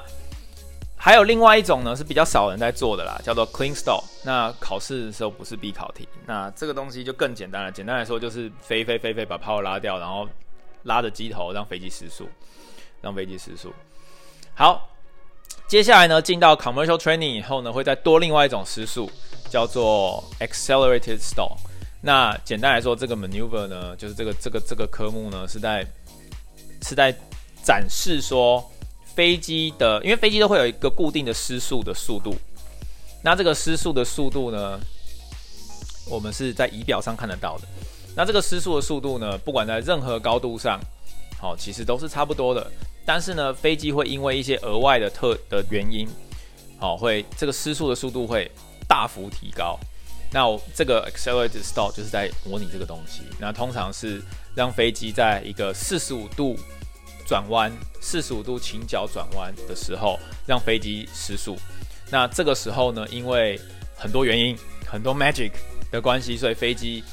[0.95, 4.01] 还有另外一种呢，是比较少人在做的啦，叫做 clean stall。
[4.23, 6.07] 那考试的时候不是必考题。
[6.25, 10.25] 那这个东西就更简单了，简单来说就是飞飞飞飞，把炮拉掉，然后
[10.85, 12.27] 拉着机头让飞机失速，
[13.01, 13.71] 让飞机失速。
[14.55, 14.89] 好，
[15.67, 19.11] 接下来呢，进到 commercial training 以后呢，会再多另外一种失速，
[19.49, 21.57] 叫做 accelerated stall。
[22.01, 25.85] 那简单来说，这个 maneuver 呢，就是这个这个这个科目呢，是在
[26.83, 27.13] 是在
[27.63, 28.63] 展示说
[29.15, 32.35] 飞机的，因为飞机都会有一个固定的失速的速度。
[33.23, 34.79] 那这个失速的速度呢，
[36.07, 37.67] 我们是在仪表上看得到的。
[38.15, 40.79] 那这个失速的速度呢，不管在任何高度上，
[41.39, 42.71] 好，其实都是差不多的。
[43.05, 46.07] 但是呢，飞机会因为一些额外的特的原因，
[46.79, 48.49] 好，会这个失速的速度会
[48.87, 49.77] 大幅提高。
[50.31, 53.21] 那我这个 accelerated stall 就是在模拟这个东西。
[53.39, 54.21] 那通常是
[54.55, 56.57] 让飞机在一个四十五度
[57.27, 61.57] 转弯、四十五度倾角转弯的时候，让飞机失速。
[62.09, 63.59] 那这个时候呢，因为
[63.95, 65.51] 很多原因、很多 magic
[65.91, 67.03] 的关系，所以飞机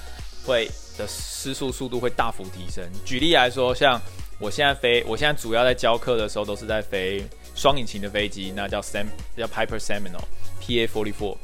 [0.44, 2.84] 会的失速速度会大幅提升。
[3.04, 4.00] 举例来说，像
[4.38, 7.24] 我现在飞，我现在主要在教课的时候都是在飞
[7.54, 10.24] 双引擎的飞机，那叫 Sem 叫 Piper Seminole
[10.60, 11.36] PA forty four。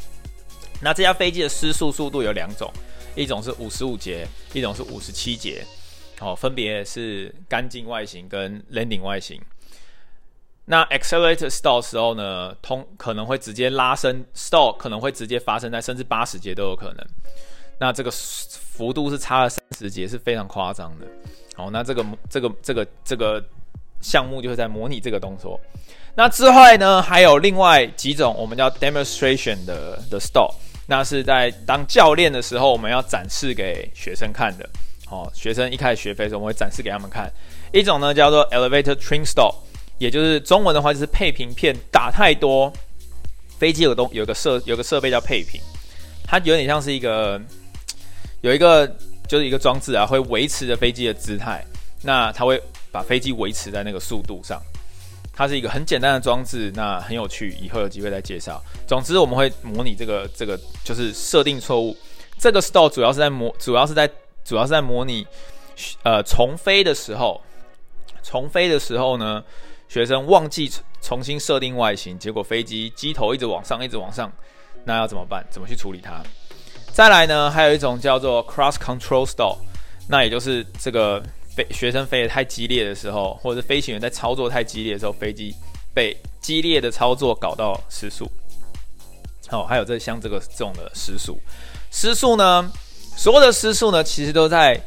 [0.81, 2.73] 那这架飞机的失速速度有两种，
[3.15, 5.65] 一种是五十五节，一种是五十七节，
[6.21, 9.41] 哦，分别是干净外形跟 landing 外形。
[10.65, 17.07] 那 accelerated stall 时候呢，通可能会直接拉升 stall，可能会直接发生在甚至八十节都有可能。
[17.81, 18.11] 那这个
[18.79, 21.07] 幅度是差了三十节，是非常夸张的。
[21.57, 23.45] 好，那这个这个这个这个
[24.01, 25.61] 项目就是在模拟这个动作。
[26.14, 30.55] 那之后呢，还有另外几种我们叫 demonstration 的的 stall。
[30.87, 34.69] 那是在当教练的时候，我们要展示给学生看的。
[35.11, 37.29] 哦，学生一开始学飞的时候，我们会展示给他们看。
[37.73, 39.53] 一种呢叫做 elevator trim stall，
[39.99, 42.73] 也就是中文的话就是配平片打太多。
[43.59, 45.61] 飞机有东有个设有个设备叫配平，
[46.25, 47.41] 它有点像是一个
[48.40, 48.87] 有一个
[49.27, 51.64] 就是一个装置啊，会维持着飞机的姿态。
[52.03, 54.62] 那它会把飞机维持在那个速度上。
[55.33, 58.62] 它是一个很简单的装置，那很有趣，以后有机会再介绍。
[58.87, 61.96] 总之，我们会模拟这个这个就是设定错误。
[62.38, 64.09] 这个 stall 主要是在模，主要是在
[64.44, 65.27] 主要是在模拟
[66.03, 67.40] 呃重飞的时候，
[68.22, 69.42] 重飞的时候呢，
[69.88, 70.70] 学生忘记
[71.01, 74.33] 重新设定外形，结果飞机机头一直往上，一直往上，
[74.85, 75.44] 那要怎么办？
[75.51, 76.22] 怎么去处理它？
[76.99, 79.57] 再来呢，还有一种叫做 cross control stall，
[80.09, 81.23] 那也就是这个。
[81.55, 85.55] 飞学生飞得太激烈的时候，或者是飞行员在操作太激烈的时候，飞机
[85.95, 88.29] 被激烈的操作搞到失速。
[89.51, 91.39] 哦，还有这像这个这种的失速，
[91.91, 92.69] 失速呢，
[93.17, 94.81] 所有的失速呢，其实都在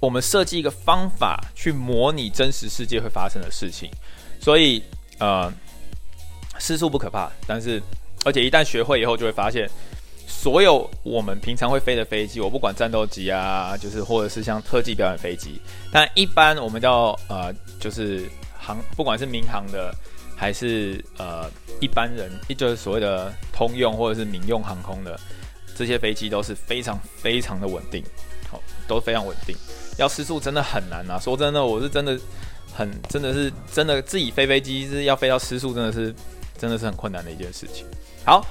[0.00, 3.90] 我们设计一个方法去模拟真实世界会发生的事情。
[4.40, 4.82] 所以，
[5.18, 5.52] 呃，
[6.60, 7.82] 失速不可怕，但是
[8.24, 9.68] 而且一旦学会以后，就会发现。
[10.46, 19.92] 所有我们平常会飞的飞机，我不管战斗机啊，就是或者是像特技表演飞机，但一般我们叫呃，就是航，不管是民航的
[20.36, 25.18] 还是呃一般人，就是所谓的通用或者是民用航空的
[25.74, 28.00] 这些飞机都是非常非常的稳定，
[28.48, 29.56] 好，都非常稳定。
[29.98, 31.18] 要失速真的很难啊！
[31.18, 32.16] 说真的，我是真的
[32.72, 36.14] 很真的是真的自己飞飞机是要飞到失速，真的是
[36.56, 37.84] 真的是很困难的一件事情。
[38.24, 38.46] 好。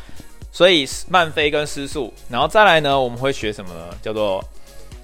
[0.56, 3.90] 所以慢飞跟失速，然后再来呢，我们会学什么呢？
[4.02, 4.42] 叫做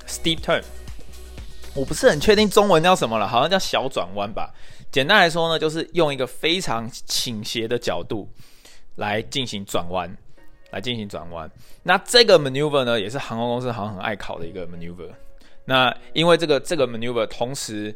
[0.07, 0.63] steep turn。
[1.75, 4.49] 我不是很确定中文叫什么了，好像叫小转弯吧。
[4.93, 8.29] 简单来说呢，就是用一个非常倾斜的角度
[8.95, 10.09] 来进行转弯，
[10.69, 11.51] 来进行转弯。
[11.83, 15.09] 那这个 maneuver 呢，也是航空公司好像很爱考的一个 maneuver。
[15.65, 17.93] 那因为这个这个 maneuver 同时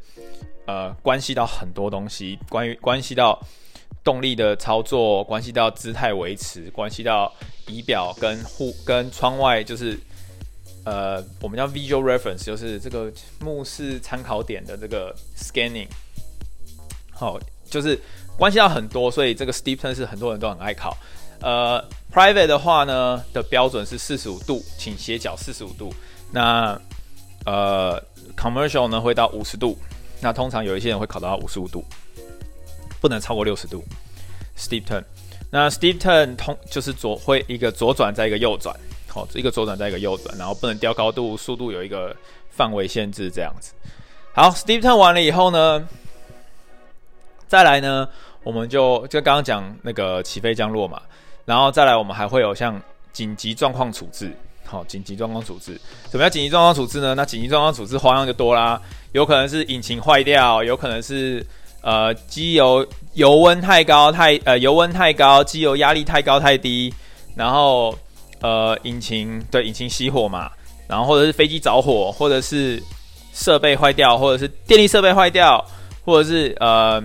[0.67, 3.41] 呃关系到很多东西，关于关系到。
[4.05, 7.29] 动力的操作关系到姿态维持，关系到
[7.67, 9.99] 仪表跟护跟窗外，就是
[10.85, 15.87] 呃，我们叫 visual reference，就是这个目视参考点的这个 scanning。
[17.11, 17.99] 好，就是
[18.37, 20.95] 关系到很多，所以这个 steep turn 是很多人都很爱考。
[21.41, 25.91] 呃，private 的话呢的标准是四十五度倾斜角，四十五度。
[26.31, 26.79] 那
[27.45, 27.99] 呃
[28.37, 29.77] ，commercial 呢会到五十度。
[30.21, 31.83] 那通常有一些人会考到五十五度。
[33.01, 33.83] 不能超过六十度
[34.57, 35.03] ，steep turn。
[35.51, 38.75] 那 steep turn 通就是左会一个左转再一个右转，
[39.07, 42.13] 好，一个左转再一个右转，然后不能调高度，速度有一个
[42.49, 43.73] 范围限制这样子。
[44.33, 45.87] 好，steep turn 完了以后呢，
[47.47, 48.09] 再来呢，
[48.43, 51.01] 我们就就刚刚讲那个起飞降落嘛，
[51.45, 52.81] 然后再来我们还会有像
[53.13, 55.79] 紧急状况处置，好，紧急状况处置，
[56.11, 57.15] 什么叫紧急状况处置呢？
[57.15, 58.81] 那紧急状况处置花样就多啦，
[59.13, 61.45] 有可能是引擎坏掉，有可能是。
[61.85, 66.91] 呃，机油油温太高太呃油温太高，机油压力太高太低，
[67.35, 67.95] 然后
[68.41, 70.49] 呃引擎对引擎熄火嘛，
[70.87, 72.81] 然后或者是飞机着火，或者是
[73.35, 75.63] 设备坏掉，或者是电力设备坏掉，
[76.03, 76.99] 或者是呃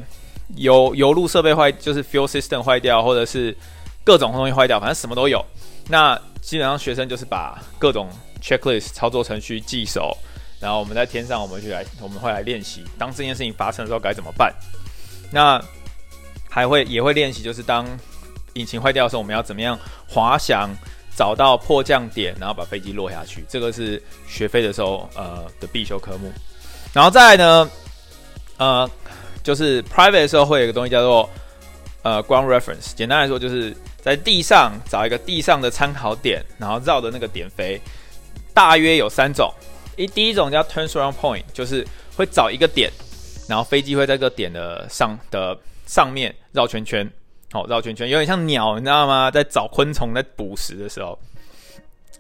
[0.56, 3.54] 油油路设备坏，就是 fuel system 坏掉，或者是
[4.02, 5.44] 各种东西坏掉，反正什么都有。
[5.88, 8.08] 那基本上学生就是把各种
[8.42, 10.16] checklist 操作程序记熟。
[10.60, 14.54] 然后我们在天上，我们就来，我们会来练习，当这件事情发生的时候该怎么办。
[15.32, 15.58] 那
[16.50, 17.86] 还会也会练习，就是当
[18.54, 20.68] 引擎坏掉的时候，我们要怎么样滑翔，
[21.16, 23.44] 找到迫降点，然后把飞机落下去。
[23.48, 26.30] 这个是学飞的时候呃的必修科目。
[26.92, 27.70] 然后再呢，
[28.58, 28.90] 呃，
[29.42, 31.30] 就是 private 的时候会有一个东西叫做
[32.02, 32.92] 呃 ground reference。
[32.94, 37.80] 简单来说，就是在地上找一个地上的参考点，然后绕着那个点飞。
[38.52, 39.50] 大约有三种。
[39.96, 42.90] 一第一种叫 turns round point，就是会找一个点，
[43.48, 47.08] 然后飞机会在这个点的上的上面绕圈圈，
[47.52, 49.30] 好、哦、绕圈圈，有点像鸟，你知道吗？
[49.30, 51.18] 在找昆虫在捕食的时候。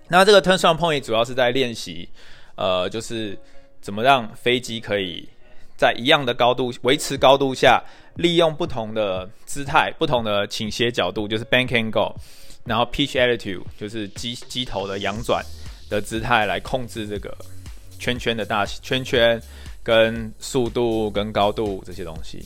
[0.08, 2.08] 那这个 turn around point 主要是在练习，
[2.56, 3.38] 呃，就是
[3.80, 5.28] 怎么让飞机可以
[5.76, 7.82] 在一样的高度维持高度下，
[8.16, 12.12] 利用不同的姿态、不同的倾斜角度，就是 bank angle，
[12.64, 15.44] 然后 pitch attitude，就是机机头的仰转
[15.88, 17.32] 的姿态来控制这个。
[18.00, 19.40] 圈圈的大圈圈
[19.82, 22.44] 跟速度跟高度这些东西。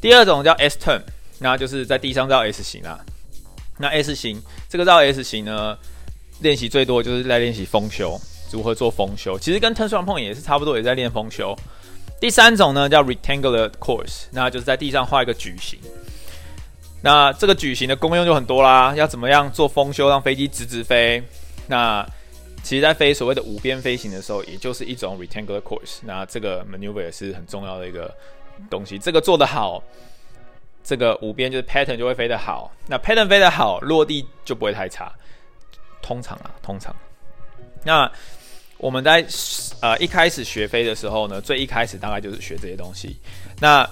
[0.00, 1.00] 第二种叫 S turn，
[1.38, 3.00] 那就是在地上绕 S 型啊。
[3.78, 5.76] 那 S 型这个绕 S 型呢，
[6.40, 8.20] 练习最多就是在练习风修，
[8.52, 9.38] 如何做风修。
[9.38, 11.56] 其实跟 turn surround point 也是差不多，也在练风修。
[12.20, 15.78] 第三种呢叫 rectangular course，那就是在地上画一个矩形。
[17.00, 21.20] 那这个矩形的功用就很多啦，要怎么样做风修，让飞机直直飞？
[21.66, 22.06] 那
[22.62, 25.98] 其实在飞所谓的五边飞行的时候，也就是一种 rectangular course。
[26.02, 28.14] 那这个 maneuver 也是很重要的一个
[28.70, 28.98] 东西。
[28.98, 29.82] 这个做得好，
[30.84, 32.70] 这个五边就是 pattern 就会飞得好。
[32.86, 35.12] 那 pattern 飞得好，落地就不会太差。
[36.00, 36.94] 通常啊，通常。
[37.84, 38.10] 那
[38.78, 39.24] 我们在
[39.80, 43.16] 呃一开始学飞的时候呢，最一开始大概就是学这些东西。
[43.60, 43.88] 那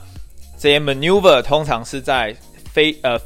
[0.58, 2.34] 这些 maneuver 通常是在
[2.72, 3.18] 飞呃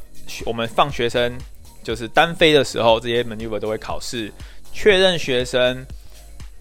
[0.46, 1.36] 我们放学生
[1.82, 4.32] 就是单飞的时候，这些 maneuver 都会考试，
[4.74, 5.86] 确认学生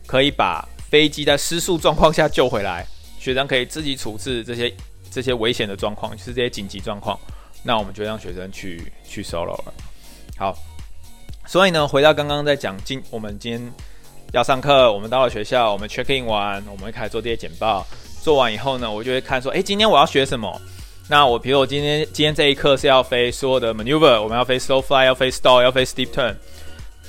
[0.07, 2.85] 可以把飞机在失速状况下救回来，
[3.19, 4.73] 学生可以自己处置这些
[5.11, 7.19] 这些危险的状况，就是这些紧急状况。
[7.63, 9.73] 那我们就让学生去去 solo 了。
[10.37, 10.57] 好，
[11.45, 13.73] 所以呢，回到刚刚在讲今我们今天。
[14.31, 17.85] 要上课，我们到了学校，我们 check in 完，我们会开始做这些简报。
[18.23, 20.59] 做完以后呢，我就会看说，诶，今天我要学什么？
[21.07, 26.35] 那我比如我今天今天这一课是要飞所有的 maneuver，我们要飞 slow fly，要飞 stall，要飞 steep turn，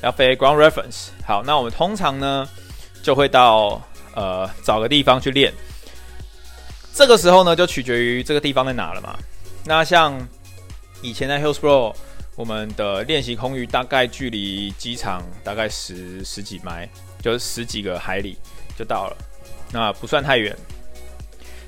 [0.04, 1.08] 要飞 ground reference。
[1.26, 2.48] 好，那我们通常呢
[3.02, 3.82] 就会到
[4.14, 5.52] 呃找个地方去练。
[6.92, 9.18] 这个时候呢就取决于这个地方在哪了嘛。
[9.64, 10.16] 那像
[11.02, 11.94] 以前在 Hillsboro，
[12.36, 16.88] 我们的练习空域大概距离机场大概十十几迈。
[17.24, 18.36] 就是十几个海里
[18.76, 19.16] 就到了，
[19.72, 20.54] 那不算太远。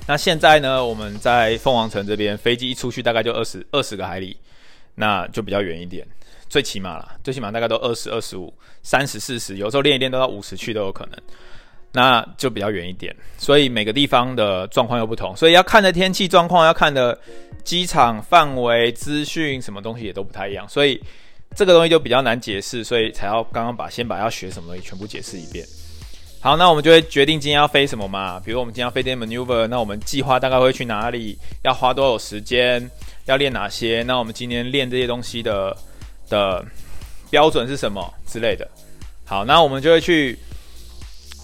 [0.06, 4.36] 那现在呢，我们在凤凰城这边，飞机一出去大概就二十二十个海里，
[4.96, 6.06] 那就比较远一点，
[6.48, 11.18] 最起码啦，最起码大概都二十二十五、三十四十，有时候练一练都到五十去都有可能，
[11.92, 13.14] 那就比较远一点。
[13.38, 17.18] 所以每个地方的状况又不同，所以要看的天气状况，要看的
[17.64, 21.00] 机场范围、资讯什么东西也都不太一样，所以。
[21.54, 25.64] 这个东西就比较难解释，所以才要刚刚把先把要学什么东西全部解释一遍。
[26.40, 28.38] 好，那我们就会决定今天要飞什么嘛。
[28.40, 32.90] 比如我们今天要飞这些 maneuver，那我们计划大概会去哪里，要花多少时间，
[33.26, 34.02] 要练哪些？
[34.02, 35.74] 那我们今天练这些东西的
[36.28, 36.64] 的
[37.30, 38.68] 标准是什么之类的。
[39.24, 40.38] 好，那我们就会去。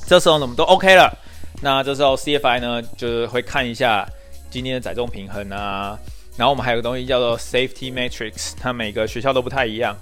[0.07, 1.17] 这时候呢，我们都 OK 了。
[1.63, 4.07] 那这时候 CFI 呢，就是会看一下
[4.51, 5.99] 今天的载重平衡啊。
[6.37, 9.97] 然后我们还有个东西叫做 Safety Matrix，它每个学校都不太一样。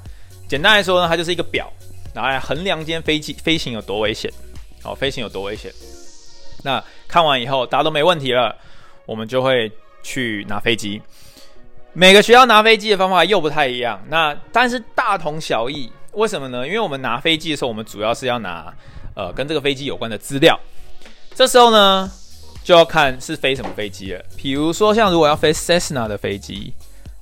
[0.49, 1.71] 简单来说呢，它就是一个表，
[2.15, 4.33] 拿来衡量今天飞机飞行有多危险。
[4.83, 5.71] 好，飞行有多危险。
[6.63, 8.57] 那看完以后，大家都没问题了，
[9.07, 9.71] 我们就会
[10.03, 11.01] 去拿飞机。
[11.93, 15.91] 每个学校拿飞机的方法又不太一样，那但是大同小异。
[16.13, 16.67] 为什么呢？
[16.67, 18.73] 因为我们拿飞机的时候，我们主要是要拿
[19.15, 20.59] 呃跟这个飞机有关的资料。
[21.35, 22.11] 这时候呢，
[22.65, 24.25] 就要看是飞什么飞机了。
[24.37, 26.73] 比如说，像如果要飞 Cessna 的飞机，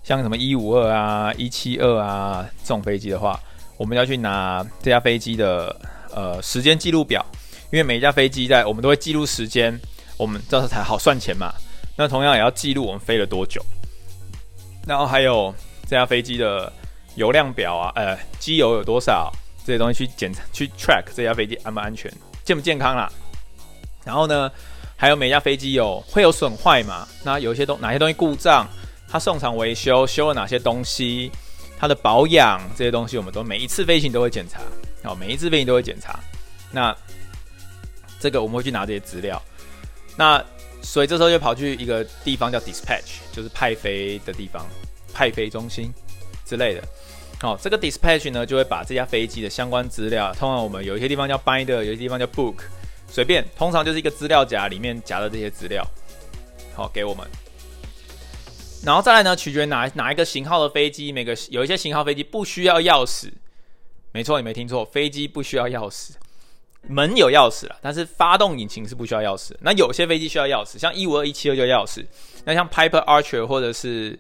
[0.03, 3.39] 像什么一五二啊、一七二啊这种飞机的话，
[3.77, 5.75] 我们要去拿这架飞机的
[6.15, 7.25] 呃时间记录表，
[7.71, 9.79] 因为每一架飞机在我们都会记录时间，
[10.17, 11.53] 我们这样才好算钱嘛。
[11.97, 13.63] 那同样也要记录我们飞了多久，
[14.89, 16.73] 然后还有这架飞机的
[17.17, 19.31] 油量表啊，呃，机油有多少
[19.67, 22.11] 这些东西去检查、去 track 这架飞机安不安全、
[22.43, 23.13] 健不健康啦。
[24.03, 24.51] 然后呢，
[24.97, 27.07] 还有每架飞机有会有损坏嘛？
[27.23, 28.67] 那有一些东哪些东西故障，
[29.11, 31.31] 它送厂维修修了哪些东西，
[31.79, 34.61] 它的保养这些东西，我们都每一次飞行都会检查。
[35.05, 36.19] 好，每一次飞行都会检查。
[36.73, 36.97] 那
[38.19, 39.41] 这个我们会去拿这些资料。
[40.17, 40.43] 那
[40.91, 44.67] 所以这时候就跑去一个地方叫 dispatch，就是派飞的地方，
[45.13, 45.93] 派飞中心
[46.47, 46.83] 之类的。
[47.39, 52.55] 好，这个 dispatch 呢就会把这架飞机的相关资料，通常我们有一些地方叫 binder，有一些地方叫 book。
[53.07, 55.87] 随便，通常就是一个资料夹，里面夹的这些资料，
[56.75, 57.27] 好给我们。
[58.83, 63.31] 然后再来呢，取决于哪哪一个型号的飞机，每个有一些型号飞机不需要钥匙。
[64.11, 66.13] 没错，你没听错，飞机不需要钥匙，
[66.87, 69.53] 门有钥匙了，但是发动引擎是不需要钥匙。
[69.61, 72.07] 那有些飞机需要钥匙，像一五二、一七二就要钥匙。
[72.45, 74.19] 那像 Piper Archer 或者是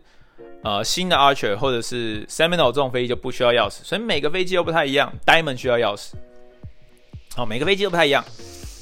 [0.62, 3.78] 呃新的 Archer 或者是 Seminole 这种飞机就不需要钥匙。
[3.84, 6.12] 所以每个飞机都不太一样，Diamond 需要钥匙。
[7.34, 8.24] 好，每个飞机都不太一样。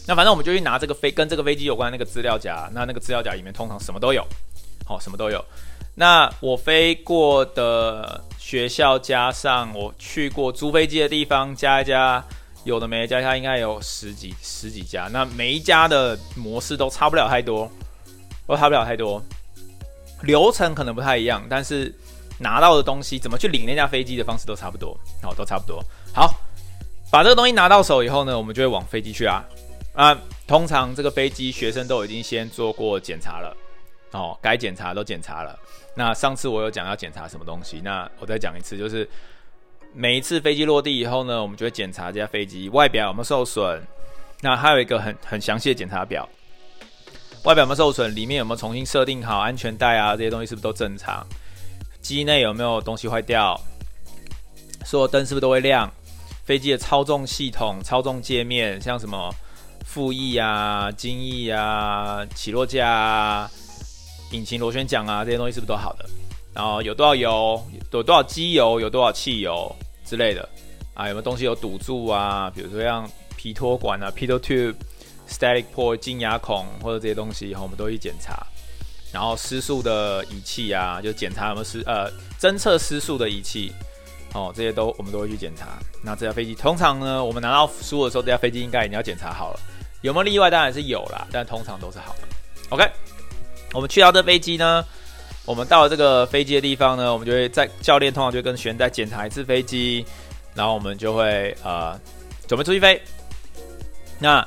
[0.09, 4.25] 那反正我们就去拿这个飞跟这个飞机有关的那个资料夹，那那个资料夹里面通常什么都有，
[4.87, 5.45] 好，什么都有。
[5.97, 12.25] 那我飞过的学校加上我去过租飞机的地方加一加，
[12.67, 15.09] 有的没的加一加，应该有十几十几家。
[15.13, 17.71] 那每一家的模式都差不了太多，
[18.45, 19.23] 都差不了太多。
[20.23, 21.95] 流程可能不太一样，但是
[22.41, 25.81] 拿到的东西怎么去领那架飞机的方式都差不多，好，都差不多。
[26.13, 26.35] 好，
[27.09, 29.45] 把这个东西拿到手以后呢，我们就会往飞机去啊。
[29.95, 33.57] 啊，通常这个飞机学生都已经先做过检查了，
[34.11, 35.57] 哦，该检查都检查了。
[35.95, 39.09] 那上次我有讲要检查什么东西，那我再讲一次，就是
[39.99, 43.83] 每一次飞机落地以后呢，我们就会检查这架飞机外表有没有受损。
[44.43, 46.29] 那还有一个很很详细的检查表，
[47.45, 51.27] 外表有没有受损，里面有没有重新设定好安全带啊，这些东西是不是都正常？
[52.03, 53.59] 机内有没有东西坏掉？
[54.85, 55.91] 所有灯是不是都会亮？
[56.45, 59.35] 飞机的操纵系统、操纵界面，像什么
[59.87, 63.51] 副翼啊、襟翼啊、起落架啊、
[64.33, 66.05] 引擎螺旋桨啊，这些东西是不是都好的？
[66.53, 69.75] 然后有多少油，有多少机油，有多少汽油
[70.07, 70.49] 之类的
[70.95, 71.09] 啊？
[71.09, 72.51] 有没有东西有堵住啊？
[72.55, 74.75] 比如说像皮托管啊、pitot tube、
[75.29, 78.47] static port、进压孔或者这些东西，我们都会去检查。
[79.13, 83.73] 然后失速的仪器啊，就检查有没有失呃侦测失速的仪器，
[84.35, 85.79] 哦，这些都我们都会去检查。
[86.03, 89.61] 那这架飞机通常呢，我们拿到书的时候，这架飞机应该已经要检查好了。
[90.03, 90.51] 有没有例外？
[90.51, 92.29] 当然是有啦，但通常都是好的。
[92.71, 92.85] OK，
[93.73, 94.85] 我们去到这飞机呢。
[95.47, 100.05] 我们到了这个飞机的地方呢，我们就会在教练通常就跟学员再检查一次飞机，
[100.55, 101.99] 然后我们就会呃
[102.49, 103.01] 准备出去飞。
[104.19, 104.47] 那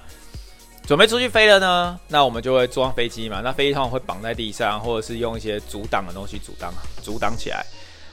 [0.86, 3.40] 准备出去飞了呢，那我们就会坐上飞机嘛。
[3.42, 7.66] 那飞机通常会绑在地上，或者是用一些阻挡的东西阻挡阻挡起来。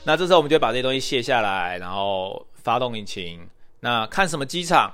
[0.05, 3.45] 那这时候我们就会把这些东西卸下来，然后发动引擎。
[3.81, 4.93] 那看什么机场，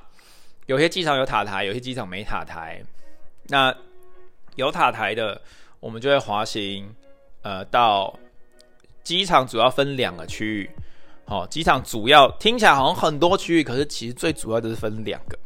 [0.65, 2.81] 有些机场有塔台，有些机场没塔台。
[3.49, 3.75] 那
[4.55, 5.39] 有塔台的，
[5.79, 6.89] 我们就会滑行。
[7.43, 8.17] 呃，到
[9.03, 10.69] 机场主要分两个区域，
[11.25, 15.37] 好、哦，机场主要听起来好像很多区域，可是其实最主要的是分两个。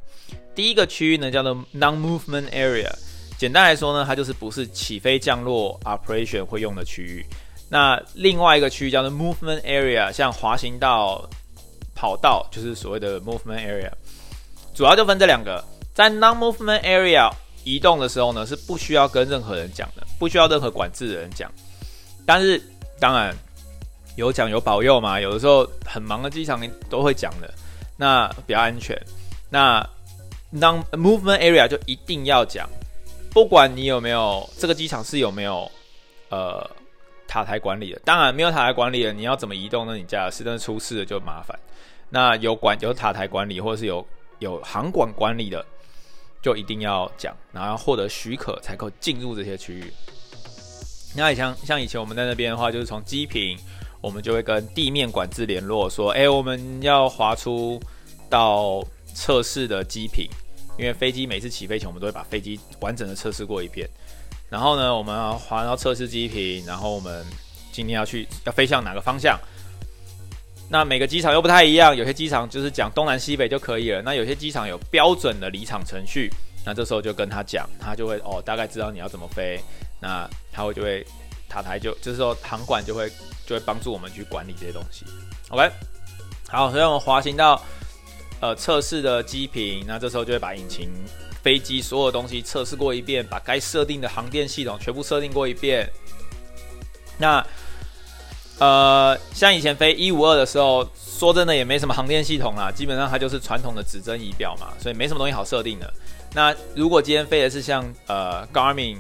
[0.56, 2.92] 第一个区域呢叫做 Non-Movement Area，
[3.38, 7.26] 简单来说呢，它就是不是起飞降落 operation 会用的区域。
[7.70, 11.28] 那另外一个区域叫做 Movement Area，像滑行道、
[11.94, 13.92] 跑道，就是所谓的 Movement Area，
[14.74, 15.64] 主要就分这两个。
[15.94, 17.32] 在 Non-Movement Area
[17.64, 21.52] 移动的时候呢，是不需要跟任何人讲的，不需要任何管制的人讲。
[22.28, 22.62] 但是
[23.00, 23.34] 当然
[24.18, 26.60] 有讲有保佑嘛，有的时候很忙的机场
[26.90, 27.54] 都会讲的，
[27.96, 29.02] 那比较安全。
[29.50, 29.82] 那
[30.54, 32.70] non movement area 就一定要讲，
[33.32, 35.72] 不管你有没有这个机场是有没有
[36.28, 36.70] 呃
[37.30, 39.96] 塔台管理的，当然没有塔台管理的，你要怎么移动呢？
[39.96, 41.58] 你家的事，但是出事了就麻烦。
[42.10, 44.06] 那有管有塔台管理或者是有
[44.40, 45.66] 有航管管理的，
[46.42, 49.94] 就一定要讲，然后获得许可才可进入这些区域。
[51.18, 53.58] 那像像以前我们在那边的话，就是从机坪，
[54.00, 57.82] 我们就会跟地面管制联络，说，哎，我们要滑出
[58.30, 60.30] 到测试的机坪，
[60.78, 63.90] 因为飞机每次起飞前，我们都会把飞机完整的测试过一遍。
[64.48, 67.26] 然后呢，我们要滑到测试机坪，然后我们
[67.72, 69.40] 今天要去要飞向哪个方向？
[70.70, 76.30] 那每个机场又不太一样，有些机场就是讲东南西北就可以了，那有些机场有标准的离场程序。
[76.66, 79.60] 那这时候就跟他讲，他就会哦，大概知道你要怎么飞。
[80.00, 81.06] 那他会就会
[81.50, 83.10] 塔台就就是说航管就会
[83.46, 85.06] 就会帮助我们去管理这些东西。
[85.50, 85.72] OK，
[86.50, 87.62] 好，所以我们滑行到
[88.42, 90.90] 呃测试的机坪，那这时候就会把引擎、
[91.42, 95.90] 飞机所有东西测试过一遍，把该设定的航电系统全部设定过一遍。
[97.18, 97.46] 那
[98.60, 105.94] 呃，像以前飞一五二的时候，说真的也没什么航电系统啦，基本上它就是传统的指针仪表嘛，所以没什么东西好设定的。
[106.34, 108.98] 那如果今天飞的是像呃 Garmin，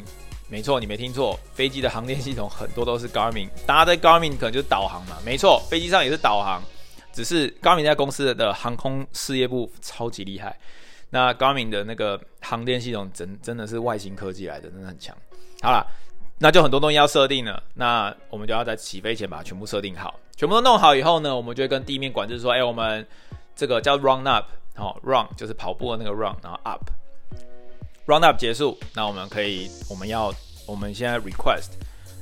[0.50, 6.62] 没错，你没听错，飞机的航电系统很多都是 Garmin，大家在 Garmin 可能就是导航嘛，没错，飞机上也是导航，
[7.12, 10.58] 只是 Garmin 在公司的航空事业部超级厉害，
[11.10, 15.14] 那 Garmin 的那个航电系统真真的是外星科技来的，真的很强。
[15.62, 15.86] 好了，
[16.40, 23.06] 那就很多东西要设定了，那我们就要在起飞前把它全部设定好，全部都弄好以后呢，我们就会跟地面管制说，哎，我们
[23.54, 24.46] 这个叫 run up，
[24.76, 26.90] 好、哦、run 就是跑步的那个 run，然后 up。
[28.08, 30.34] Round up 结束，那我们可以，我们要，
[30.66, 31.72] 我们现在 request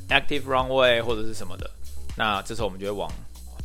[0.09, 1.69] active runway 或者是什么的，
[2.17, 3.07] 那这时候我们就会往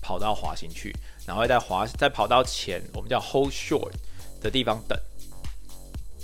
[0.02, 0.94] 跑道滑行去，
[1.24, 3.90] 然后在滑在跑道前，我们叫 hold short
[4.42, 4.98] 的地方等，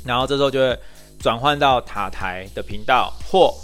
[0.05, 0.79] 然后这时候就会
[1.19, 3.55] 转换到塔台的频道，或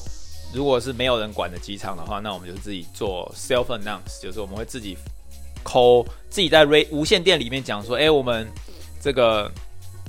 [0.54, 4.96] 如果是没有人管的机场的话，那我们就自己做 self announce，就是我们会自己
[5.62, 8.50] call 自己在 ray 无线电里面讲说，哎，我们
[9.02, 9.52] 这个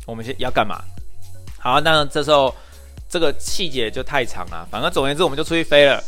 [0.06, 0.82] 我们先要干嘛？
[1.64, 2.54] 好，那这时候
[3.08, 4.68] 这个细节就太长了。
[4.70, 6.04] 反正总而言之，我们就出去飞了。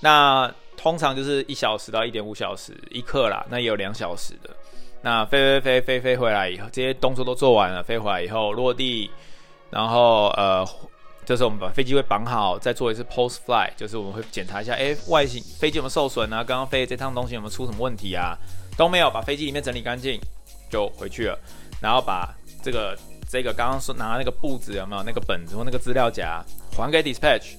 [0.00, 3.44] 那通常就是一小时到一点五小时一课啦。
[3.50, 4.48] 那也有两小时的。
[5.02, 9.10] 那飞飞飞飞飞回来以后，这些动作都做完了，飞回来以后落地，
[9.68, 10.66] 然后呃，
[11.26, 16.42] 这时候我们把飞机会绑好，再做一次 post fly，就是我们会检查一下，哎，外形飞机有没有受损啊？
[16.42, 18.34] 刚刚飞的这趟东西有没有出什么问题啊？
[18.74, 20.18] 都没有，把飞机里面整理干净
[20.70, 21.38] 就回去了。
[21.82, 22.96] 然后把这个。
[23.30, 26.42] 这个刚刚说拿那个簿子有没有那个本子或那个资料夹
[26.74, 27.56] 还给 dispatch？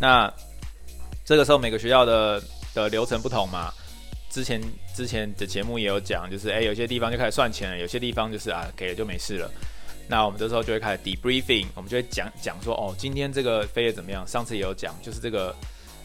[0.00, 0.32] 那
[1.24, 2.42] 这个时候每个学校的
[2.74, 3.72] 的流程不同嘛。
[4.30, 4.60] 之前
[4.94, 9.50] 之前的节目也有讲，就是哎有些地方就开始算钱了，有些地方就是啊给了就没事了。
[10.06, 14.26] 那我们这时候就会开始 debriefing，我们就会讲讲说哦今天这个飞得怎么样？
[14.26, 15.54] 上次也有讲，就是这个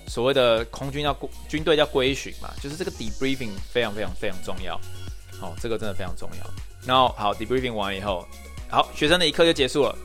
[0.08, 1.16] 所谓的空军要
[1.48, 4.76] 军队要归训嘛，就是这个 debriefing 非常非常非常重要。
[5.42, 6.50] 哦，这个真的非常重要。
[6.86, 8.26] 然后好 debriefing 完以后，
[8.74, 9.96] 好，学生的一课就结束了，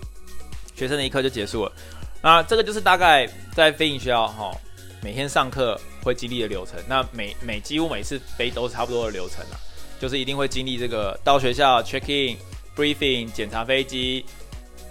[0.74, 1.72] 学生的一课就结束了。
[2.20, 4.54] 那这个就是大概在飞行学校哈，
[5.02, 6.78] 每天上课会经历的流程。
[6.86, 9.58] 那每每几乎每次飞都是差不多的流程了，
[9.98, 12.36] 就是一定会经历这个到学校 check in
[12.76, 14.22] briefing 检查飞机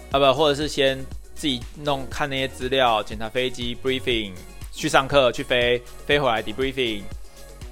[0.09, 0.97] 啊不，或者是先
[1.35, 4.31] 自己弄看那些资料，检查飞机 briefing
[4.73, 7.03] 去上课去飞飞回来 debriefing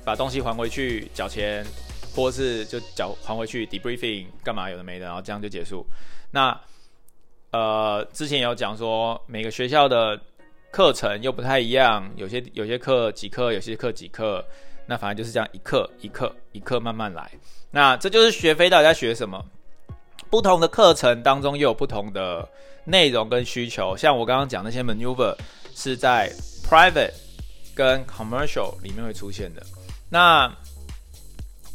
[0.04, 1.66] 把东西还回去缴钱，
[2.16, 5.86] 或是就缴还回去 debriefing 干嘛有的没的，然后这样就结束。
[6.32, 6.58] 那
[7.52, 10.20] 呃，之前有讲说每个学校的
[10.72, 14.44] 课程又不太一样，有些有些课几课，有些课几课，
[14.88, 17.32] 那反正就是这样一课一课一课慢慢来。
[17.72, 19.46] 那这就是学飞到底在学什么？
[20.30, 22.48] 不同的课程当中又有不同的
[22.84, 23.96] 内容跟需求。
[23.96, 25.36] 像我刚刚讲那些 maneuver
[25.74, 26.30] 是在
[26.68, 27.14] private
[27.74, 29.62] 跟 commercial 里面会出现的。
[30.10, 30.52] 那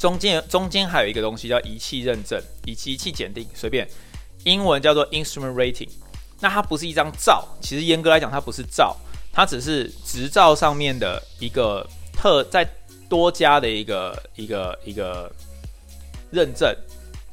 [0.01, 3.87] 中间中间还有一个东西叫仪器认证、仪器仪器检定，随便。
[4.45, 5.91] 英文叫做 instrument rating，
[6.41, 8.97] 那它不是一张照，其实严格来讲它不是照，
[9.31, 12.67] 它只是执照上面的一个特在
[13.11, 15.31] 多加的一个一个一个
[16.31, 16.75] 认证。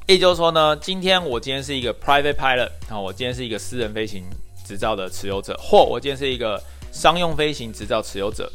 [0.06, 4.22] 也就是说呢，今天我今天是一个 private pilot，然后，我今天是一个私人飞行
[4.66, 6.62] 执照的持有者，或我今天是一个
[6.92, 8.52] 商用飞行执照持有者，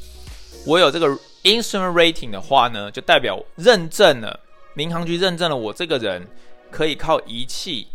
[0.68, 1.08] 我有这个
[1.44, 4.40] instrument rating 的话呢，就代表认证了，
[4.74, 6.28] 民航局认证了我这个人
[6.72, 7.88] 可以靠仪器。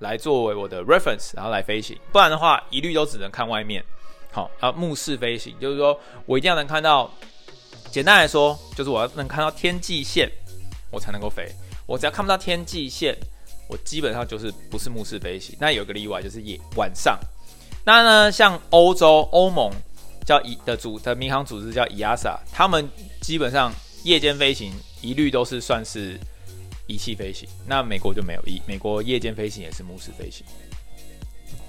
[0.00, 3.84] 来作为我的 reference，然后来飞行，不然的话，一律都只能看外面。
[4.30, 7.10] 好，啊，目视飞行，就是说我一定要能看到。
[7.90, 10.30] 简单来说，就是我要能看到天际线，
[10.92, 11.50] 我才能够飞。
[11.84, 13.16] 我只要看不到天际线，
[13.68, 15.56] 我基本上就是不是目视飞行。
[15.58, 17.18] 那有个例外，就是夜晚上。
[17.84, 19.68] 那呢，像欧洲欧盟
[20.28, 22.86] 叫以的组的民航组织叫 EASA，他们
[23.22, 23.72] 基本上
[24.04, 24.70] 夜间飞行
[25.00, 26.18] 一律都是算是。
[26.90, 28.42] 仪器飞行，那美国就没有。
[28.46, 30.42] 一美国夜间飞行也是目视飞行。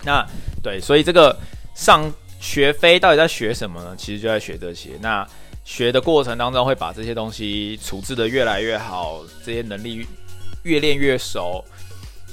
[0.06, 0.26] 那
[0.64, 1.38] 对，所以这个
[1.76, 3.94] 上学飞到底在学什么呢？
[3.98, 4.92] 其实就在学这些。
[5.02, 5.28] 那
[5.66, 10.08] 学的过程当中会把这些东西处置得越来越好，这些能力
[10.64, 11.66] 越练越熟。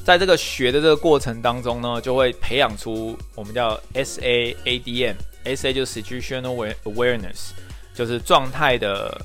[0.06, 7.50] 在这个学的这个过程当中呢，就会培养出我们叫 SAADM，SA 就是 Situational Awareness，
[7.92, 9.20] 就是状态的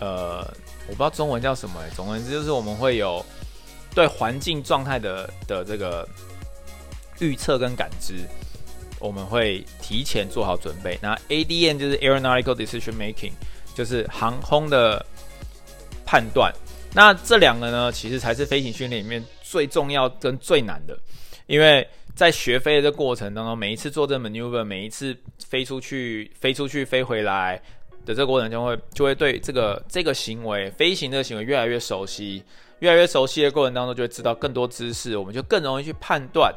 [0.00, 0.46] 呃。
[0.86, 3.24] 我不知道中文叫什么哎，总而言之就是我们会有
[3.94, 6.08] 对环境状态的的这个
[7.20, 8.14] 预测跟感知，
[8.98, 10.98] 我们会提前做好准备。
[11.02, 13.32] 那 ADM 就是 Aeronautical Decision Making，
[13.74, 15.04] 就是航空的
[16.06, 16.50] 判断。
[16.94, 20.98] 那这两个呢，其实才是飞行训练里面最重要跟最难的，
[21.46, 27.60] 因为在学飞的这过程当中，每一次做这 maneuver，每一次飞出去、飞出去、飞回来。
[28.06, 32.42] 的这个过程就会就会对这个这个行为飞行这个行为越来越熟悉，
[32.78, 36.54] 越来越熟悉的过程当中，就会知道更多知识，我们就更容易去判断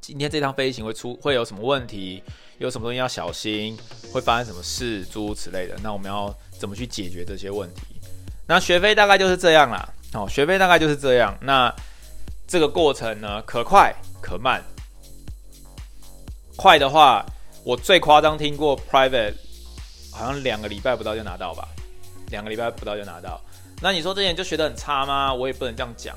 [0.00, 2.20] 今天这趟飞行会出会有什么问题，
[2.58, 3.78] 有什么东西要小心，
[4.12, 5.76] 会发生什么事，诸如此类的。
[5.80, 7.82] 那我们要怎么去解决这些问题？
[8.48, 9.88] 那学飞大概就是这样啦。
[10.14, 11.36] 哦，学费大概就是这样。
[11.40, 11.74] 那
[12.46, 14.62] 这个过程呢，可快可慢。
[16.56, 17.26] 快的话，
[17.64, 19.34] 我最夸张听过 private。
[20.16, 21.66] 好像两个礼拜不到就拿到吧，
[22.30, 23.40] 两个礼拜不到就拿到。
[23.82, 25.34] 那你说这些人就学得很差吗？
[25.34, 26.16] 我也不能这样讲。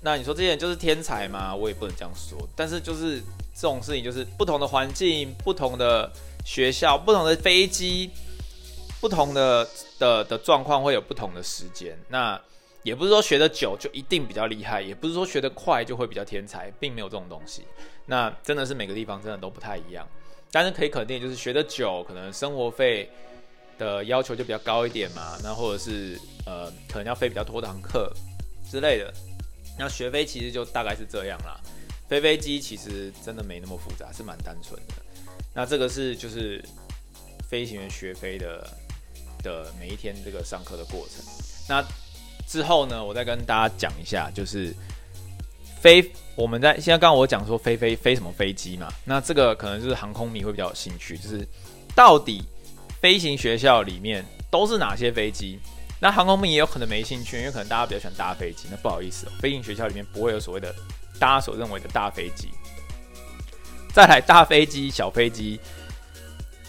[0.00, 1.52] 那你说这些人就是天才吗？
[1.52, 2.38] 我也不能这样说。
[2.54, 3.18] 但是就是
[3.52, 6.08] 这种事情，就是不同的环境、不同的
[6.44, 8.08] 学校、不同的飞机、
[9.00, 9.68] 不同的
[9.98, 11.98] 的的状况会有不同的时间。
[12.08, 12.40] 那
[12.86, 17.64] 也不是说学得久就一定比较厉害，也不是说学得快就会比较天才，并没有这种东西。
[18.06, 20.08] 那真的是每个地方真的都不太一样。
[20.52, 23.10] 但是可以肯定，就是学得久，可能生活费
[23.76, 25.36] 的要求就比较高一点嘛。
[25.42, 26.16] 那或者是
[26.46, 28.12] 呃，可能要飞比较多堂课
[28.70, 29.12] 之类的。
[29.76, 31.60] 那学飞其实就大概是这样啦。
[32.08, 34.94] 飞飞机其实真的没那么复杂，是蛮单纯的。
[35.52, 36.64] 那这个是就是
[37.50, 38.64] 飞行员学飞的
[39.42, 41.24] 的每一天这个上课的过程。
[41.68, 41.84] 那
[42.46, 44.74] 之后呢，我再跟大家讲一下，就是
[45.80, 46.10] 飞。
[46.36, 51.48] 我们在现在刚刚我讲说飞飞飞什么飞机嘛，那这个可能就是航空迷会比较有兴趣，就是
[51.94, 52.44] 到底
[53.00, 55.58] 飞行学校里面都是哪些飞机？
[55.98, 58.68] 那航空迷也有可能没兴趣，因为可能大家比较喜欢大飞机。
[58.70, 60.74] 那不好意思，飞行学校里面不会有所谓的
[61.18, 62.50] 大家所认为的大飞机。
[63.94, 65.58] 再来大飞机、小飞机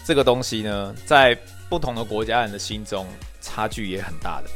[0.02, 3.06] 这个东西呢，在不同的国家人的心中
[3.42, 4.48] 差距也很大的。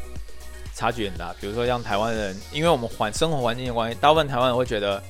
[0.75, 5.03] 差距很大，比如说像台湾人，因为我们环生活环境的关系，大部分台湾人会觉得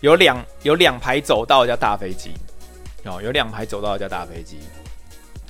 [0.00, 2.30] 有两有两排走道叫大飞机，
[3.04, 4.58] 哦，有两排走道叫大飞机，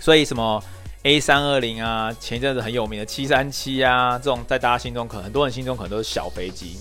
[0.01, 0.63] 所以什么
[1.03, 6.79] A 三二零啊，前一阵子很有名的七三七啊，这种在大家心中可能很多人心中可能都是小飞机，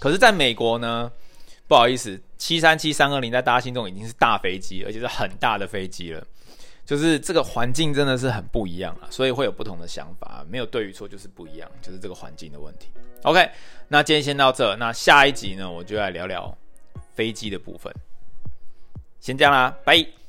[0.00, 1.10] 可是在美国呢，
[1.68, 6.26] 不好意思，七三七三二零在大家心中已经是大飞机，而且是很大的飞机了。
[6.92, 12.88] 就是这个环境真的是很不一样啊，所以会有不同的想法，没有对与错，就是不一样，就是这个环境的问题。
[13.22, 13.50] OK，
[13.88, 16.54] 那今天先到这，那下一集呢，我就来聊聊
[17.14, 17.90] 飞机的部分。
[19.20, 20.21] 先这样啦，拜。